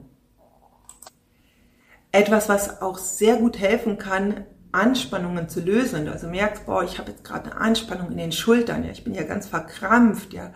Etwas, 2.12 2.50
was 2.50 2.82
auch 2.82 2.98
sehr 2.98 3.38
gut 3.38 3.60
helfen 3.60 3.98
kann, 3.98 4.46
Anspannungen 4.72 5.50
zu 5.50 5.62
lösen. 5.62 6.00
Wenn 6.00 6.10
also 6.10 6.28
merkst, 6.28 6.66
boah, 6.66 6.84
ich 6.84 7.00
habe 7.00 7.12
jetzt 7.12 7.24
gerade 7.24 7.52
eine 7.52 7.62
Anspannung 7.62 8.12
in 8.12 8.18
den 8.18 8.32
Schultern, 8.32 8.84
ja, 8.84 8.92
ich 8.92 9.04
bin 9.04 9.14
ja 9.14 9.24
ganz 9.24 9.48
verkrampft, 9.48 10.34
ja, 10.34 10.52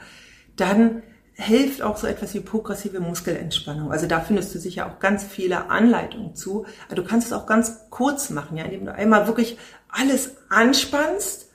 dann 0.56 1.04
hilft 1.38 1.84
auch 1.84 1.98
so 1.98 2.08
etwas 2.08 2.34
wie 2.34 2.40
progressive 2.40 3.00
Muskelentspannung. 3.00 3.92
Also 3.92 4.08
da 4.08 4.20
findest 4.20 4.56
du 4.56 4.60
sicher 4.60 4.88
auch 4.88 5.00
ganz 5.00 5.24
viele 5.24 5.70
Anleitungen 5.70 6.36
zu. 6.36 6.66
Du 6.94 7.04
kannst 7.04 7.28
es 7.28 7.34
auch 7.34 7.46
ganz 7.46 7.90
kurz 7.92 8.32
machen, 8.32 8.58
ja, 8.58 8.66
indem 8.66 8.86
du 8.86 8.94
einmal 8.94 9.28
wirklich 9.28 9.58
alles 9.88 10.32
anspannst, 10.50 11.50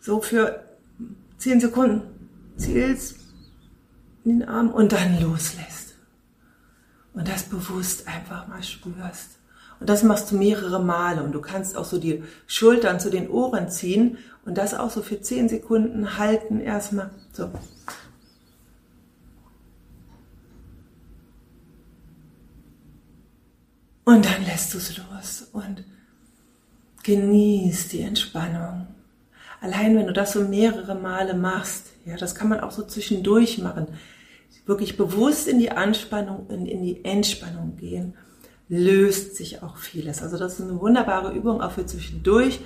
so 0.00 0.22
für 0.22 0.64
zehn 1.36 1.60
Sekunden 1.60 2.02
zielst 2.56 3.16
in 4.24 4.40
den 4.40 4.48
Arm 4.48 4.70
und 4.70 4.92
dann 4.92 5.20
loslässt. 5.20 5.94
Und 7.12 7.28
das 7.28 7.44
bewusst 7.44 8.08
einfach 8.08 8.48
mal 8.48 8.62
spürst. 8.62 9.38
Und 9.78 9.90
das 9.90 10.02
machst 10.02 10.30
du 10.30 10.36
mehrere 10.36 10.80
Male 10.80 11.22
und 11.22 11.32
du 11.32 11.40
kannst 11.40 11.76
auch 11.76 11.84
so 11.84 11.98
die 11.98 12.24
Schultern 12.46 12.98
zu 12.98 13.10
den 13.10 13.28
Ohren 13.28 13.68
ziehen 13.68 14.16
und 14.46 14.56
das 14.56 14.74
auch 14.74 14.90
so 14.90 15.02
für 15.02 15.20
zehn 15.20 15.50
Sekunden 15.50 16.16
halten 16.18 16.60
erstmal. 16.60 17.10
So. 17.32 17.50
Und 24.08 24.24
dann 24.24 24.42
lässt 24.46 24.72
du 24.72 24.78
es 24.78 24.96
los 24.96 25.48
und 25.52 25.84
genießt 27.02 27.92
die 27.92 28.00
Entspannung. 28.00 28.86
Allein 29.60 29.94
wenn 29.94 30.06
du 30.06 30.14
das 30.14 30.32
so 30.32 30.40
mehrere 30.40 30.94
Male 30.94 31.34
machst, 31.34 31.88
ja, 32.06 32.16
das 32.16 32.34
kann 32.34 32.48
man 32.48 32.60
auch 32.60 32.70
so 32.70 32.84
zwischendurch 32.84 33.58
machen. 33.58 33.88
Wirklich 34.64 34.96
bewusst 34.96 35.46
in 35.46 35.58
die 35.58 35.72
Anspannung 35.72 36.46
und 36.46 36.64
in 36.64 36.82
die 36.82 37.04
Entspannung 37.04 37.76
gehen 37.76 38.14
löst 38.70 39.36
sich 39.36 39.62
auch 39.62 39.76
vieles. 39.76 40.22
Also 40.22 40.38
das 40.38 40.54
ist 40.54 40.62
eine 40.62 40.80
wunderbare 40.80 41.34
Übung 41.34 41.60
auch 41.60 41.72
für 41.72 41.84
zwischendurch. 41.84 42.60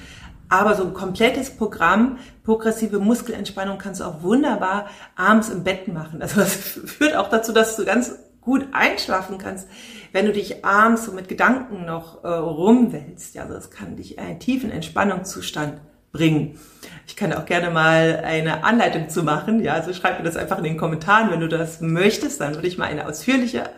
Aber 0.48 0.76
so 0.76 0.84
ein 0.84 0.94
komplettes 0.94 1.50
Programm, 1.50 2.18
progressive 2.44 3.00
Muskelentspannung 3.00 3.78
kannst 3.78 4.00
du 4.00 4.04
auch 4.04 4.22
wunderbar 4.22 4.88
abends 5.16 5.48
im 5.48 5.64
Bett 5.64 5.88
machen. 5.88 6.22
Also 6.22 6.38
das 6.38 6.54
führt 6.84 7.16
auch 7.16 7.30
dazu, 7.30 7.52
dass 7.52 7.74
du 7.74 7.84
ganz 7.84 8.14
gut 8.42 8.66
einschlafen 8.72 9.38
kannst, 9.38 9.68
wenn 10.12 10.26
du 10.26 10.32
dich 10.32 10.64
abends 10.64 11.06
so 11.06 11.12
mit 11.12 11.28
Gedanken 11.28 11.86
noch 11.86 12.22
äh, 12.22 12.28
rumwälzt. 12.28 13.34
Ja, 13.34 13.42
also 13.42 13.54
das 13.54 13.70
kann 13.70 13.96
dich 13.96 14.18
in 14.18 14.24
einen 14.24 14.40
tiefen 14.40 14.70
Entspannungszustand 14.70 15.80
bringen. 16.12 16.58
Ich 17.06 17.16
kann 17.16 17.32
auch 17.32 17.46
gerne 17.46 17.70
mal 17.70 18.22
eine 18.24 18.64
Anleitung 18.64 19.08
zu 19.08 19.22
machen. 19.22 19.62
Ja, 19.62 19.72
also 19.74 19.94
schreib 19.94 20.18
mir 20.18 20.24
das 20.24 20.36
einfach 20.36 20.58
in 20.58 20.64
den 20.64 20.76
Kommentaren, 20.76 21.30
wenn 21.30 21.40
du 21.40 21.48
das 21.48 21.80
möchtest. 21.80 22.40
Dann 22.40 22.54
würde 22.54 22.68
ich 22.68 22.76
mal 22.76 22.84
eine 22.84 23.08
ausführliche 23.08 23.70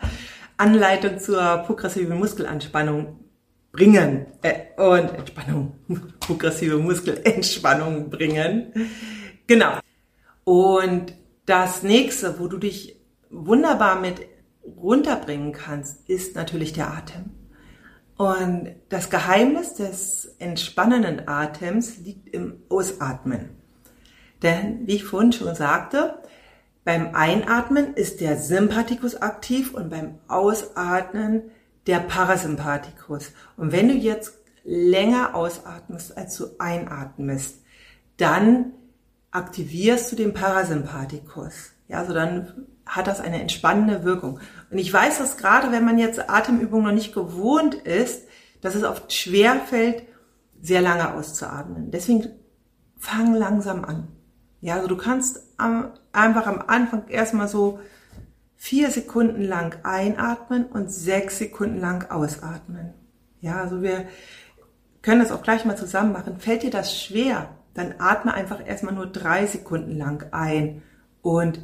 Anleitung 0.57 1.19
zur 1.19 1.57
progressiven 1.65 2.17
Muskelanspannung 2.17 3.19
bringen 3.71 4.25
äh, 4.41 4.81
und 4.81 5.13
Entspannung, 5.15 5.75
progressive 6.19 6.77
Muskelentspannung 6.77 8.09
bringen. 8.09 8.71
Genau. 9.47 9.79
Und 10.43 11.13
das 11.45 11.83
nächste, 11.83 12.39
wo 12.39 12.47
du 12.47 12.57
dich 12.57 12.99
wunderbar 13.29 13.99
mit 13.99 14.21
runterbringen 14.77 15.51
kannst, 15.51 16.09
ist 16.09 16.35
natürlich 16.35 16.73
der 16.73 16.91
Atem. 16.91 17.31
Und 18.17 18.75
das 18.89 19.09
Geheimnis 19.09 19.73
des 19.73 20.35
entspannenden 20.39 21.27
Atems 21.27 21.97
liegt 21.97 22.33
im 22.33 22.63
Ausatmen. 22.69 23.49
Denn, 24.41 24.87
wie 24.87 24.95
ich 24.95 25.03
vorhin 25.03 25.33
schon 25.33 25.53
sagte, 25.55 26.15
beim 26.83 27.15
Einatmen 27.15 27.93
ist 27.95 28.21
der 28.21 28.37
Sympathikus 28.37 29.21
aktiv 29.21 29.73
und 29.73 29.89
beim 29.89 30.19
Ausatmen 30.27 31.43
der 31.87 31.99
Parasympathikus. 31.99 33.31
Und 33.57 33.71
wenn 33.71 33.87
du 33.87 33.95
jetzt 33.95 34.37
länger 34.63 35.35
ausatmest, 35.35 36.17
als 36.17 36.37
du 36.37 36.45
einatmest, 36.57 37.61
dann 38.17 38.73
aktivierst 39.31 40.11
du 40.11 40.15
den 40.15 40.33
Parasympathikus. 40.33 41.71
Ja, 41.87 41.99
also 41.99 42.13
dann 42.13 42.67
hat 42.85 43.07
das 43.07 43.19
eine 43.19 43.41
entspannende 43.41 44.03
Wirkung. 44.03 44.39
Und 44.69 44.77
ich 44.77 44.91
weiß, 44.91 45.17
dass 45.17 45.37
gerade 45.37 45.71
wenn 45.71 45.85
man 45.85 45.97
jetzt 45.97 46.29
Atemübungen 46.29 46.85
noch 46.85 46.93
nicht 46.93 47.13
gewohnt 47.13 47.75
ist, 47.75 48.27
dass 48.61 48.75
es 48.75 48.83
oft 48.83 49.11
schwer 49.13 49.55
fällt, 49.55 50.03
sehr 50.61 50.81
lange 50.81 51.13
auszuatmen. 51.13 51.91
Deswegen 51.91 52.29
fang 52.97 53.33
langsam 53.33 53.85
an. 53.85 54.07
Ja, 54.61 54.75
also 54.75 54.87
du 54.87 54.97
kannst 54.97 55.41
am, 55.57 55.91
einfach 56.11 56.47
am 56.47 56.63
Anfang 56.65 57.07
erstmal 57.07 57.47
so 57.47 57.79
vier 58.55 58.89
Sekunden 58.89 59.43
lang 59.43 59.77
einatmen 59.83 60.65
und 60.65 60.91
sechs 60.91 61.37
Sekunden 61.37 61.79
lang 61.79 62.09
ausatmen. 62.09 62.93
Ja, 63.41 63.61
also 63.61 63.81
wir 63.83 64.07
können 65.01 65.21
das 65.21 65.31
auch 65.31 65.43
gleich 65.43 65.65
mal 65.65 65.77
zusammen 65.77 66.13
machen. 66.13 66.39
Fällt 66.39 66.63
dir 66.63 66.71
das 66.71 66.99
schwer, 66.99 67.49
dann 67.75 67.95
atme 67.99 68.33
einfach 68.33 68.65
erstmal 68.65 68.95
nur 68.95 69.05
drei 69.05 69.45
Sekunden 69.45 69.95
lang 69.95 70.25
ein 70.31 70.81
und 71.21 71.59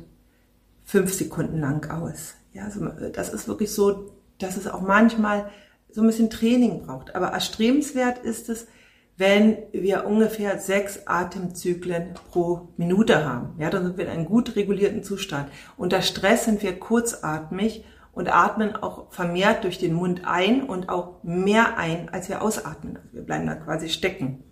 fünf 0.92 1.14
Sekunden 1.14 1.62
lang 1.62 1.90
aus. 1.90 2.34
Ja, 2.52 2.66
also 2.66 2.86
das 3.14 3.34
ist 3.34 3.48
wirklich 3.48 3.72
so, 3.72 4.12
dass 4.40 4.58
es 4.58 4.68
auch 4.68 4.82
manchmal 4.82 5.50
so 5.90 6.02
ein 6.02 6.08
bisschen 6.08 6.30
Training 6.30 6.86
braucht. 6.86 7.16
Aber 7.16 7.28
erstrebenswert 7.28 8.20
ist 8.20 8.50
es, 8.50 8.68
wenn 9.16 9.58
wir 9.72 10.06
ungefähr 10.06 10.60
sechs 10.60 11.08
Atemzyklen 11.08 12.14
pro 12.14 12.68
Minute 12.76 13.24
haben. 13.24 13.56
Ja, 13.58 13.70
dann 13.70 13.86
sind 13.86 13.98
wir 13.98 14.04
in 14.04 14.12
einem 14.12 14.26
gut 14.26 14.58
regulierten 14.58 15.02
Zustand. 15.02 15.48
Unter 15.78 16.02
Stress 16.02 16.44
sind 16.44 16.62
wir 16.62 16.78
kurzatmig 16.78 17.86
und 18.12 18.28
atmen 18.28 18.76
auch 18.76 19.14
vermehrt 19.14 19.64
durch 19.64 19.78
den 19.78 19.94
Mund 19.94 20.24
ein 20.26 20.64
und 20.64 20.90
auch 20.90 21.24
mehr 21.24 21.78
ein, 21.78 22.10
als 22.10 22.28
wir 22.28 22.42
ausatmen. 22.42 22.98
Also 22.98 23.14
wir 23.14 23.24
bleiben 23.24 23.48
da 23.48 23.56
quasi 23.56 23.88
stecken. 23.88 24.44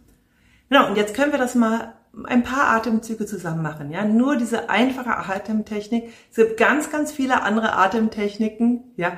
Genau, 0.69 0.87
und 0.87 0.95
jetzt 0.95 1.15
können 1.15 1.33
wir 1.33 1.39
das 1.39 1.55
mal 1.55 1.95
ein 2.25 2.43
paar 2.43 2.69
Atemzüge 2.75 3.25
zusammen 3.25 3.61
machen. 3.61 3.91
Ja, 3.91 4.03
nur 4.05 4.35
diese 4.35 4.69
einfache 4.69 5.15
Atemtechnik. 5.15 6.11
Es 6.29 6.37
gibt 6.37 6.57
ganz, 6.57 6.91
ganz 6.91 7.11
viele 7.11 7.43
andere 7.43 7.73
Atemtechniken. 7.73 8.91
Ja, 8.97 9.17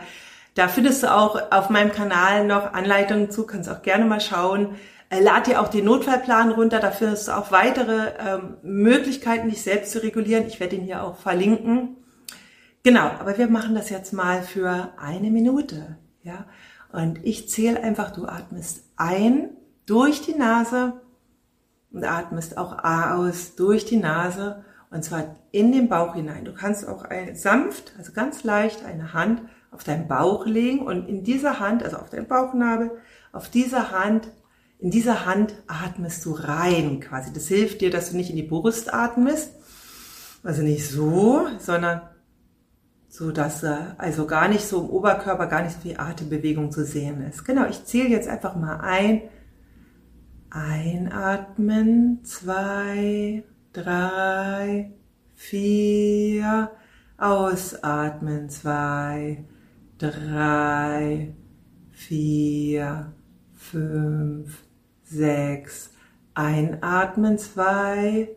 Da 0.54 0.68
findest 0.68 1.04
du 1.04 1.14
auch 1.14 1.52
auf 1.52 1.70
meinem 1.70 1.92
Kanal 1.92 2.46
noch 2.46 2.74
Anleitungen 2.74 3.32
zu, 3.32 3.46
kannst 3.46 3.70
auch 3.70 3.82
gerne 3.82 4.06
mal 4.06 4.20
schauen. 4.20 4.76
Äh, 5.10 5.22
lad 5.22 5.48
dir 5.48 5.62
auch 5.62 5.70
den 5.70 5.86
Notfallplan 5.86 6.52
runter, 6.52 6.80
da 6.80 6.92
findest 6.92 7.28
du 7.28 7.38
auch 7.38 7.52
weitere 7.52 8.12
ähm, 8.20 8.58
Möglichkeiten, 8.64 9.50
dich 9.50 9.62
selbst 9.62 9.92
zu 9.92 10.04
regulieren. 10.04 10.46
Ich 10.48 10.60
werde 10.60 10.76
ihn 10.76 10.84
hier 10.84 11.04
auch 11.04 11.18
verlinken. 11.18 11.96
Genau, 12.84 13.12
aber 13.20 13.38
wir 13.38 13.48
machen 13.48 13.76
das 13.76 13.90
jetzt 13.90 14.12
mal 14.12 14.42
für 14.42 14.90
eine 14.98 15.32
Minute. 15.32 15.98
Ja, 16.24 16.46
und 16.92 17.24
ich 17.24 17.50
zähle 17.50 17.82
einfach, 17.82 18.12
du 18.12 18.26
atmest 18.26 18.84
ein 18.98 19.50
durch 19.86 20.22
die 20.22 20.36
Nase 20.36 21.02
und 21.92 22.04
atmest 22.04 22.58
auch 22.58 22.84
aus 22.84 23.56
durch 23.56 23.86
die 23.86 23.98
Nase 23.98 24.64
und 24.90 25.04
zwar 25.04 25.36
in 25.52 25.72
den 25.72 25.90
Bauch 25.90 26.16
hinein. 26.16 26.46
Du 26.46 26.54
kannst 26.54 26.88
auch 26.88 27.06
sanft, 27.34 27.94
also 27.98 28.12
ganz 28.12 28.44
leicht 28.44 28.86
eine 28.86 29.14
Hand 29.14 29.42
auf 29.72 29.84
deinen 29.84 30.08
Bauch 30.08 30.46
legen 30.46 30.80
und 30.80 31.08
in 31.08 31.24
dieser 31.24 31.60
Hand, 31.60 31.84
also 31.84 31.98
auf 31.98 32.10
deinen 32.10 32.28
Bauchnabel, 32.28 32.92
auf 33.32 33.50
dieser 33.50 33.92
Hand, 33.92 34.30
in 34.80 34.92
dieser 34.92 35.26
Hand 35.26 35.54
atmest 35.68 36.26
du 36.26 36.34
rein 36.34 37.00
quasi. 37.00 37.32
Das 37.32 37.48
hilft 37.48 37.82
dir, 37.82 37.90
dass 37.90 38.12
du 38.12 38.18
nicht 38.18 38.30
in 38.30 38.36
die 38.36 38.44
Brust 38.44 38.94
atmest, 38.94 39.54
also 40.44 40.62
nicht 40.62 40.90
so, 40.90 41.48
sondern 41.60 42.02
so 43.08 43.32
dass 43.32 43.64
also 43.64 44.26
gar 44.26 44.48
nicht 44.48 44.66
so 44.66 44.80
im 44.80 44.90
Oberkörper 44.90 45.48
gar 45.48 45.64
nicht 45.64 45.76
so 45.76 45.82
viel 45.82 46.00
Atembewegung 46.00 46.72
zu 46.72 46.86
sehen 46.86 47.22
ist. 47.22 47.46
Genau, 47.46 47.68
ich 47.68 47.86
zähle 47.86 48.10
jetzt 48.10 48.28
einfach 48.28 48.56
mal 48.56 48.78
ein. 48.78 49.24
Einatmen, 50.54 52.26
zwei, 52.26 53.42
drei, 53.72 54.92
vier, 55.34 56.72
ausatmen, 57.16 58.50
zwei, 58.50 59.46
drei, 59.98 61.34
vier, 61.92 63.14
fünf, 63.54 64.66
sechs, 65.04 65.92
einatmen, 66.34 67.38
zwei, 67.38 68.36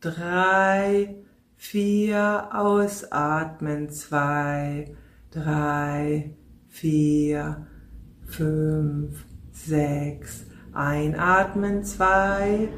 drei, 0.00 1.14
vier, 1.56 2.48
ausatmen, 2.52 3.90
zwei, 3.90 4.92
drei, 5.30 6.34
vier, 6.66 7.64
fünf, 8.26 9.24
sechs, 9.52 10.46
einatmen, 10.74 11.84
zwei, 11.84 12.68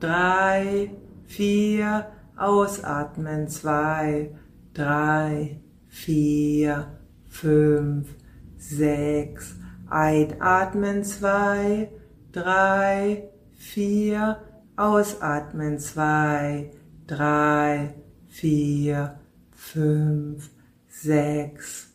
drei, 0.00 0.90
vier, 1.26 2.06
ausatmen, 2.36 3.48
zwei, 3.48 4.30
drei, 4.72 5.60
vier, 5.88 6.98
fünf, 7.28 8.14
sechs, 8.56 9.56
einatmen, 9.88 11.04
zwei, 11.04 11.90
drei, 12.32 13.28
vier, 13.56 14.38
ausatmen, 14.76 15.78
zwei, 15.78 16.70
drei, 17.06 17.94
vier, 18.28 19.18
fünf, 19.50 20.50
sechs. 20.88 21.92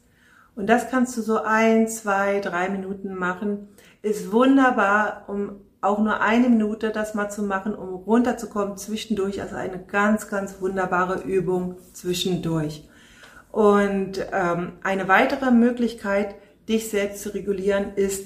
Und 0.55 0.67
das 0.67 0.89
kannst 0.89 1.17
du 1.17 1.21
so 1.21 1.41
ein, 1.41 1.87
zwei, 1.87 2.39
drei 2.39 2.69
Minuten 2.69 3.15
machen. 3.15 3.69
Ist 4.03 4.33
wunderbar, 4.33 5.23
um 5.27 5.61
auch 5.79 5.99
nur 5.99 6.19
eine 6.19 6.49
Minute 6.49 6.91
das 6.91 7.13
mal 7.13 7.29
zu 7.29 7.41
machen, 7.41 7.73
um 7.73 7.95
runterzukommen 7.95 8.77
zwischendurch. 8.77 9.41
Also 9.41 9.55
eine 9.55 9.81
ganz, 9.81 10.27
ganz 10.27 10.59
wunderbare 10.59 11.21
Übung 11.23 11.77
zwischendurch. 11.93 12.87
Und 13.51 14.25
ähm, 14.33 14.73
eine 14.83 15.07
weitere 15.07 15.51
Möglichkeit, 15.51 16.35
dich 16.67 16.89
selbst 16.89 17.23
zu 17.23 17.33
regulieren, 17.33 17.93
ist, 17.95 18.25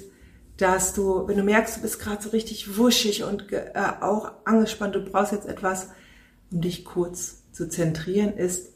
dass 0.57 0.93
du, 0.93 1.27
wenn 1.27 1.37
du 1.37 1.43
merkst, 1.43 1.77
du 1.77 1.81
bist 1.81 1.99
gerade 1.99 2.23
so 2.23 2.29
richtig 2.29 2.77
wuschig 2.77 3.23
und 3.23 3.51
äh, 3.53 3.71
auch 4.01 4.31
angespannt, 4.45 4.95
du 4.95 5.01
brauchst 5.01 5.31
jetzt 5.31 5.47
etwas, 5.47 5.89
um 6.51 6.61
dich 6.61 6.85
kurz 6.85 7.43
zu 7.51 7.69
zentrieren, 7.69 8.33
ist, 8.33 8.73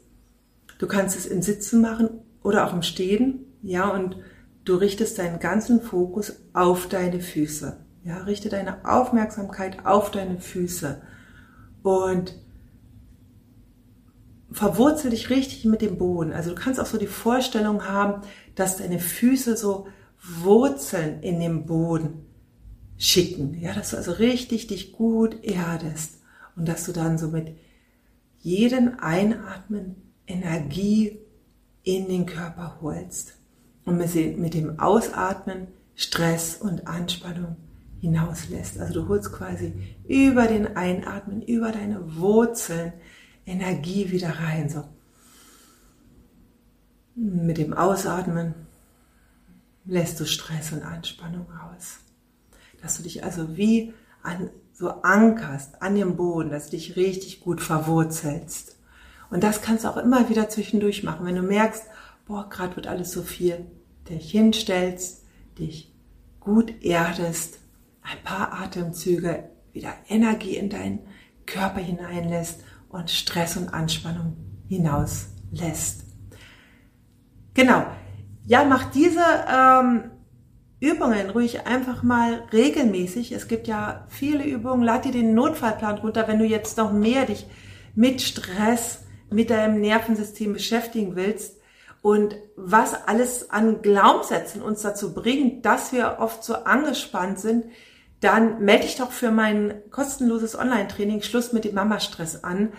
du 0.78 0.86
kannst 0.86 1.18
es 1.18 1.26
im 1.26 1.42
Sitzen 1.42 1.80
machen 1.80 2.10
oder 2.44 2.64
auch 2.64 2.72
im 2.72 2.82
Stehen, 2.82 3.44
ja, 3.62 3.88
und 3.88 4.16
du 4.64 4.76
richtest 4.76 5.18
deinen 5.18 5.40
ganzen 5.40 5.80
Fokus 5.80 6.34
auf 6.52 6.88
deine 6.88 7.20
Füße. 7.20 7.78
Ja, 8.04 8.18
richte 8.18 8.48
deine 8.48 8.84
Aufmerksamkeit 8.84 9.86
auf 9.86 10.10
deine 10.10 10.40
Füße 10.40 11.00
und 11.82 12.34
verwurzel 14.50 15.10
dich 15.10 15.30
richtig 15.30 15.64
mit 15.64 15.82
dem 15.82 15.98
Boden. 15.98 16.32
Also 16.32 16.50
du 16.50 16.56
kannst 16.56 16.80
auch 16.80 16.86
so 16.86 16.98
die 16.98 17.06
Vorstellung 17.06 17.88
haben, 17.88 18.22
dass 18.54 18.76
deine 18.76 18.98
Füße 18.98 19.56
so 19.56 19.86
Wurzeln 20.20 21.22
in 21.22 21.40
dem 21.40 21.66
Boden 21.66 22.26
schicken. 22.98 23.58
Ja, 23.60 23.72
dass 23.72 23.90
du 23.90 23.96
also 23.96 24.12
richtig 24.12 24.66
dich 24.66 24.92
gut 24.92 25.42
erdest 25.42 26.20
und 26.56 26.68
dass 26.68 26.84
du 26.84 26.92
dann 26.92 27.18
so 27.18 27.28
mit 27.28 27.56
jedem 28.40 28.98
Einatmen 28.98 29.96
Energie 30.26 31.20
in 31.84 32.08
den 32.08 32.26
Körper 32.26 32.78
holst 32.80 33.34
und 33.84 33.98
mit 33.98 34.54
dem 34.54 34.78
Ausatmen 34.78 35.68
Stress 35.94 36.56
und 36.56 36.86
Anspannung 36.86 37.56
hinauslässt. 38.00 38.78
Also 38.80 38.94
du 38.94 39.08
holst 39.08 39.32
quasi 39.32 39.72
über 40.08 40.46
den 40.46 40.76
Einatmen, 40.76 41.42
über 41.42 41.70
deine 41.70 42.16
Wurzeln 42.16 42.92
Energie 43.46 44.10
wieder 44.10 44.38
rein. 44.38 44.68
So. 44.68 44.84
Mit 47.14 47.58
dem 47.58 47.72
Ausatmen 47.72 48.54
lässt 49.84 50.18
du 50.20 50.26
Stress 50.26 50.72
und 50.72 50.82
Anspannung 50.82 51.46
aus. 51.50 51.98
Dass 52.80 52.96
du 52.96 53.02
dich 53.02 53.24
also 53.24 53.56
wie 53.56 53.94
an, 54.22 54.50
so 54.72 54.90
ankerst 55.02 55.82
an 55.82 55.94
dem 55.94 56.16
Boden, 56.16 56.50
dass 56.50 56.66
du 56.66 56.76
dich 56.76 56.96
richtig 56.96 57.40
gut 57.40 57.60
verwurzelst. 57.60 58.76
Und 59.30 59.42
das 59.42 59.62
kannst 59.62 59.84
du 59.84 59.88
auch 59.88 59.96
immer 59.96 60.28
wieder 60.28 60.48
zwischendurch 60.48 61.02
machen, 61.02 61.26
wenn 61.26 61.36
du 61.36 61.42
merkst, 61.42 61.84
boah, 62.26 62.48
gerade 62.48 62.76
wird 62.76 62.86
alles 62.86 63.12
so 63.12 63.22
viel, 63.22 63.66
dich 64.08 64.30
hinstellst, 64.30 65.24
dich 65.58 65.92
gut 66.40 66.82
erdest, 66.82 67.58
ein 68.02 68.22
paar 68.24 68.52
Atemzüge 68.60 69.50
wieder 69.72 69.94
Energie 70.08 70.56
in 70.56 70.70
deinen 70.70 71.00
Körper 71.46 71.80
hineinlässt 71.80 72.62
und 72.88 73.10
Stress 73.10 73.56
und 73.56 73.68
Anspannung 73.68 74.36
hinauslässt. 74.68 76.04
Genau. 77.54 77.86
Ja, 78.44 78.64
mach 78.64 78.90
diese 78.90 79.22
ähm, 79.48 80.10
Übungen 80.80 81.30
ruhig 81.30 81.66
einfach 81.66 82.02
mal 82.02 82.42
regelmäßig. 82.52 83.32
Es 83.32 83.46
gibt 83.46 83.68
ja 83.68 84.06
viele 84.08 84.44
Übungen. 84.44 84.82
Lad 84.82 85.04
dir 85.04 85.12
den 85.12 85.34
Notfallplan 85.34 85.98
runter, 85.98 86.26
wenn 86.26 86.38
du 86.38 86.44
jetzt 86.44 86.76
noch 86.76 86.92
mehr 86.92 87.24
dich 87.24 87.46
mit 87.94 88.20
Stress, 88.20 89.04
mit 89.30 89.50
deinem 89.50 89.80
Nervensystem 89.80 90.52
beschäftigen 90.52 91.14
willst 91.14 91.61
und 92.02 92.34
was 92.56 93.06
alles 93.06 93.50
an 93.50 93.80
Glaubenssätzen 93.80 94.60
uns 94.60 94.82
dazu 94.82 95.14
bringt, 95.14 95.64
dass 95.64 95.92
wir 95.92 96.16
oft 96.18 96.42
so 96.42 96.54
angespannt 96.54 97.38
sind, 97.38 97.66
dann 98.20 98.64
melde 98.64 98.84
dich 98.84 98.96
doch 98.96 99.12
für 99.12 99.30
mein 99.30 99.82
kostenloses 99.90 100.58
Online-Training 100.58 101.22
Schluss 101.22 101.52
mit 101.52 101.64
dem 101.64 101.74
Mama-Stress 101.74 102.44
an. 102.44 102.72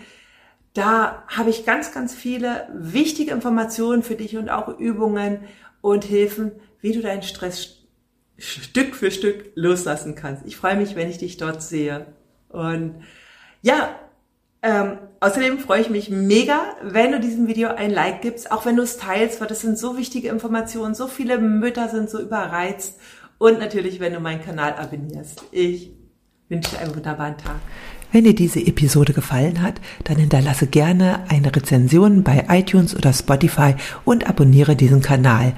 Da 0.74 1.24
habe 1.28 1.50
ich 1.50 1.64
ganz, 1.64 1.92
ganz 1.92 2.14
viele 2.14 2.68
wichtige 2.74 3.32
Informationen 3.32 4.02
für 4.02 4.14
dich 4.14 4.36
und 4.36 4.50
auch 4.50 4.78
Übungen 4.78 5.40
und 5.80 6.04
Hilfen, 6.04 6.52
wie 6.80 6.92
du 6.92 7.00
deinen 7.00 7.22
Stress 7.22 7.80
Stück 8.36 8.94
für 8.94 9.10
Stück 9.10 9.52
loslassen 9.54 10.14
kannst. 10.14 10.44
Ich 10.44 10.56
freue 10.56 10.76
mich, 10.76 10.96
wenn 10.96 11.08
ich 11.08 11.18
dich 11.18 11.36
dort 11.36 11.62
sehe. 11.62 12.06
Und 12.48 13.02
ja, 13.62 13.94
ähm, 14.64 14.96
außerdem 15.20 15.58
freue 15.58 15.82
ich 15.82 15.90
mich 15.90 16.08
mega, 16.08 16.58
wenn 16.82 17.12
du 17.12 17.20
diesem 17.20 17.48
Video 17.48 17.68
ein 17.68 17.90
Like 17.90 18.22
gibst, 18.22 18.50
auch 18.50 18.64
wenn 18.64 18.76
du 18.76 18.82
es 18.82 18.96
teilst, 18.96 19.38
weil 19.40 19.46
das 19.46 19.60
sind 19.60 19.78
so 19.78 19.98
wichtige 19.98 20.28
Informationen. 20.30 20.94
So 20.94 21.06
viele 21.06 21.38
Mütter 21.38 21.90
sind 21.90 22.08
so 22.08 22.18
überreizt 22.18 22.98
und 23.36 23.58
natürlich, 23.58 24.00
wenn 24.00 24.14
du 24.14 24.20
meinen 24.20 24.42
Kanal 24.42 24.72
abonnierst. 24.72 25.44
Ich 25.52 25.92
wünsche 26.48 26.70
dir 26.70 26.78
einen 26.78 26.96
wunderbaren 26.96 27.36
Tag. 27.36 27.56
Wenn 28.10 28.24
dir 28.24 28.34
diese 28.34 28.60
Episode 28.60 29.12
gefallen 29.12 29.60
hat, 29.60 29.82
dann 30.04 30.16
hinterlasse 30.16 30.66
gerne 30.66 31.24
eine 31.28 31.54
Rezension 31.54 32.22
bei 32.22 32.46
iTunes 32.48 32.96
oder 32.96 33.12
Spotify 33.12 33.74
und 34.06 34.26
abonniere 34.26 34.76
diesen 34.76 35.02
Kanal. 35.02 35.52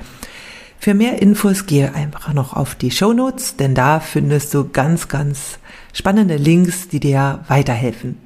Für 0.81 0.95
mehr 0.95 1.23
Infos 1.23 1.66
gehe 1.66 1.95
einfach 1.95 2.33
noch 2.33 2.55
auf 2.55 2.75
die 2.75 2.90
Show 2.90 3.12
Notes, 3.12 3.57
denn 3.57 3.77
da 3.77 4.01
findest 4.01 4.53
du 4.53 4.69
ganz, 4.69 5.07
ganz 5.07 5.61
spannende 5.92 6.37
Links, 6.37 6.88
die 6.88 6.99
dir 6.99 7.45
weiterhelfen. 7.47 8.26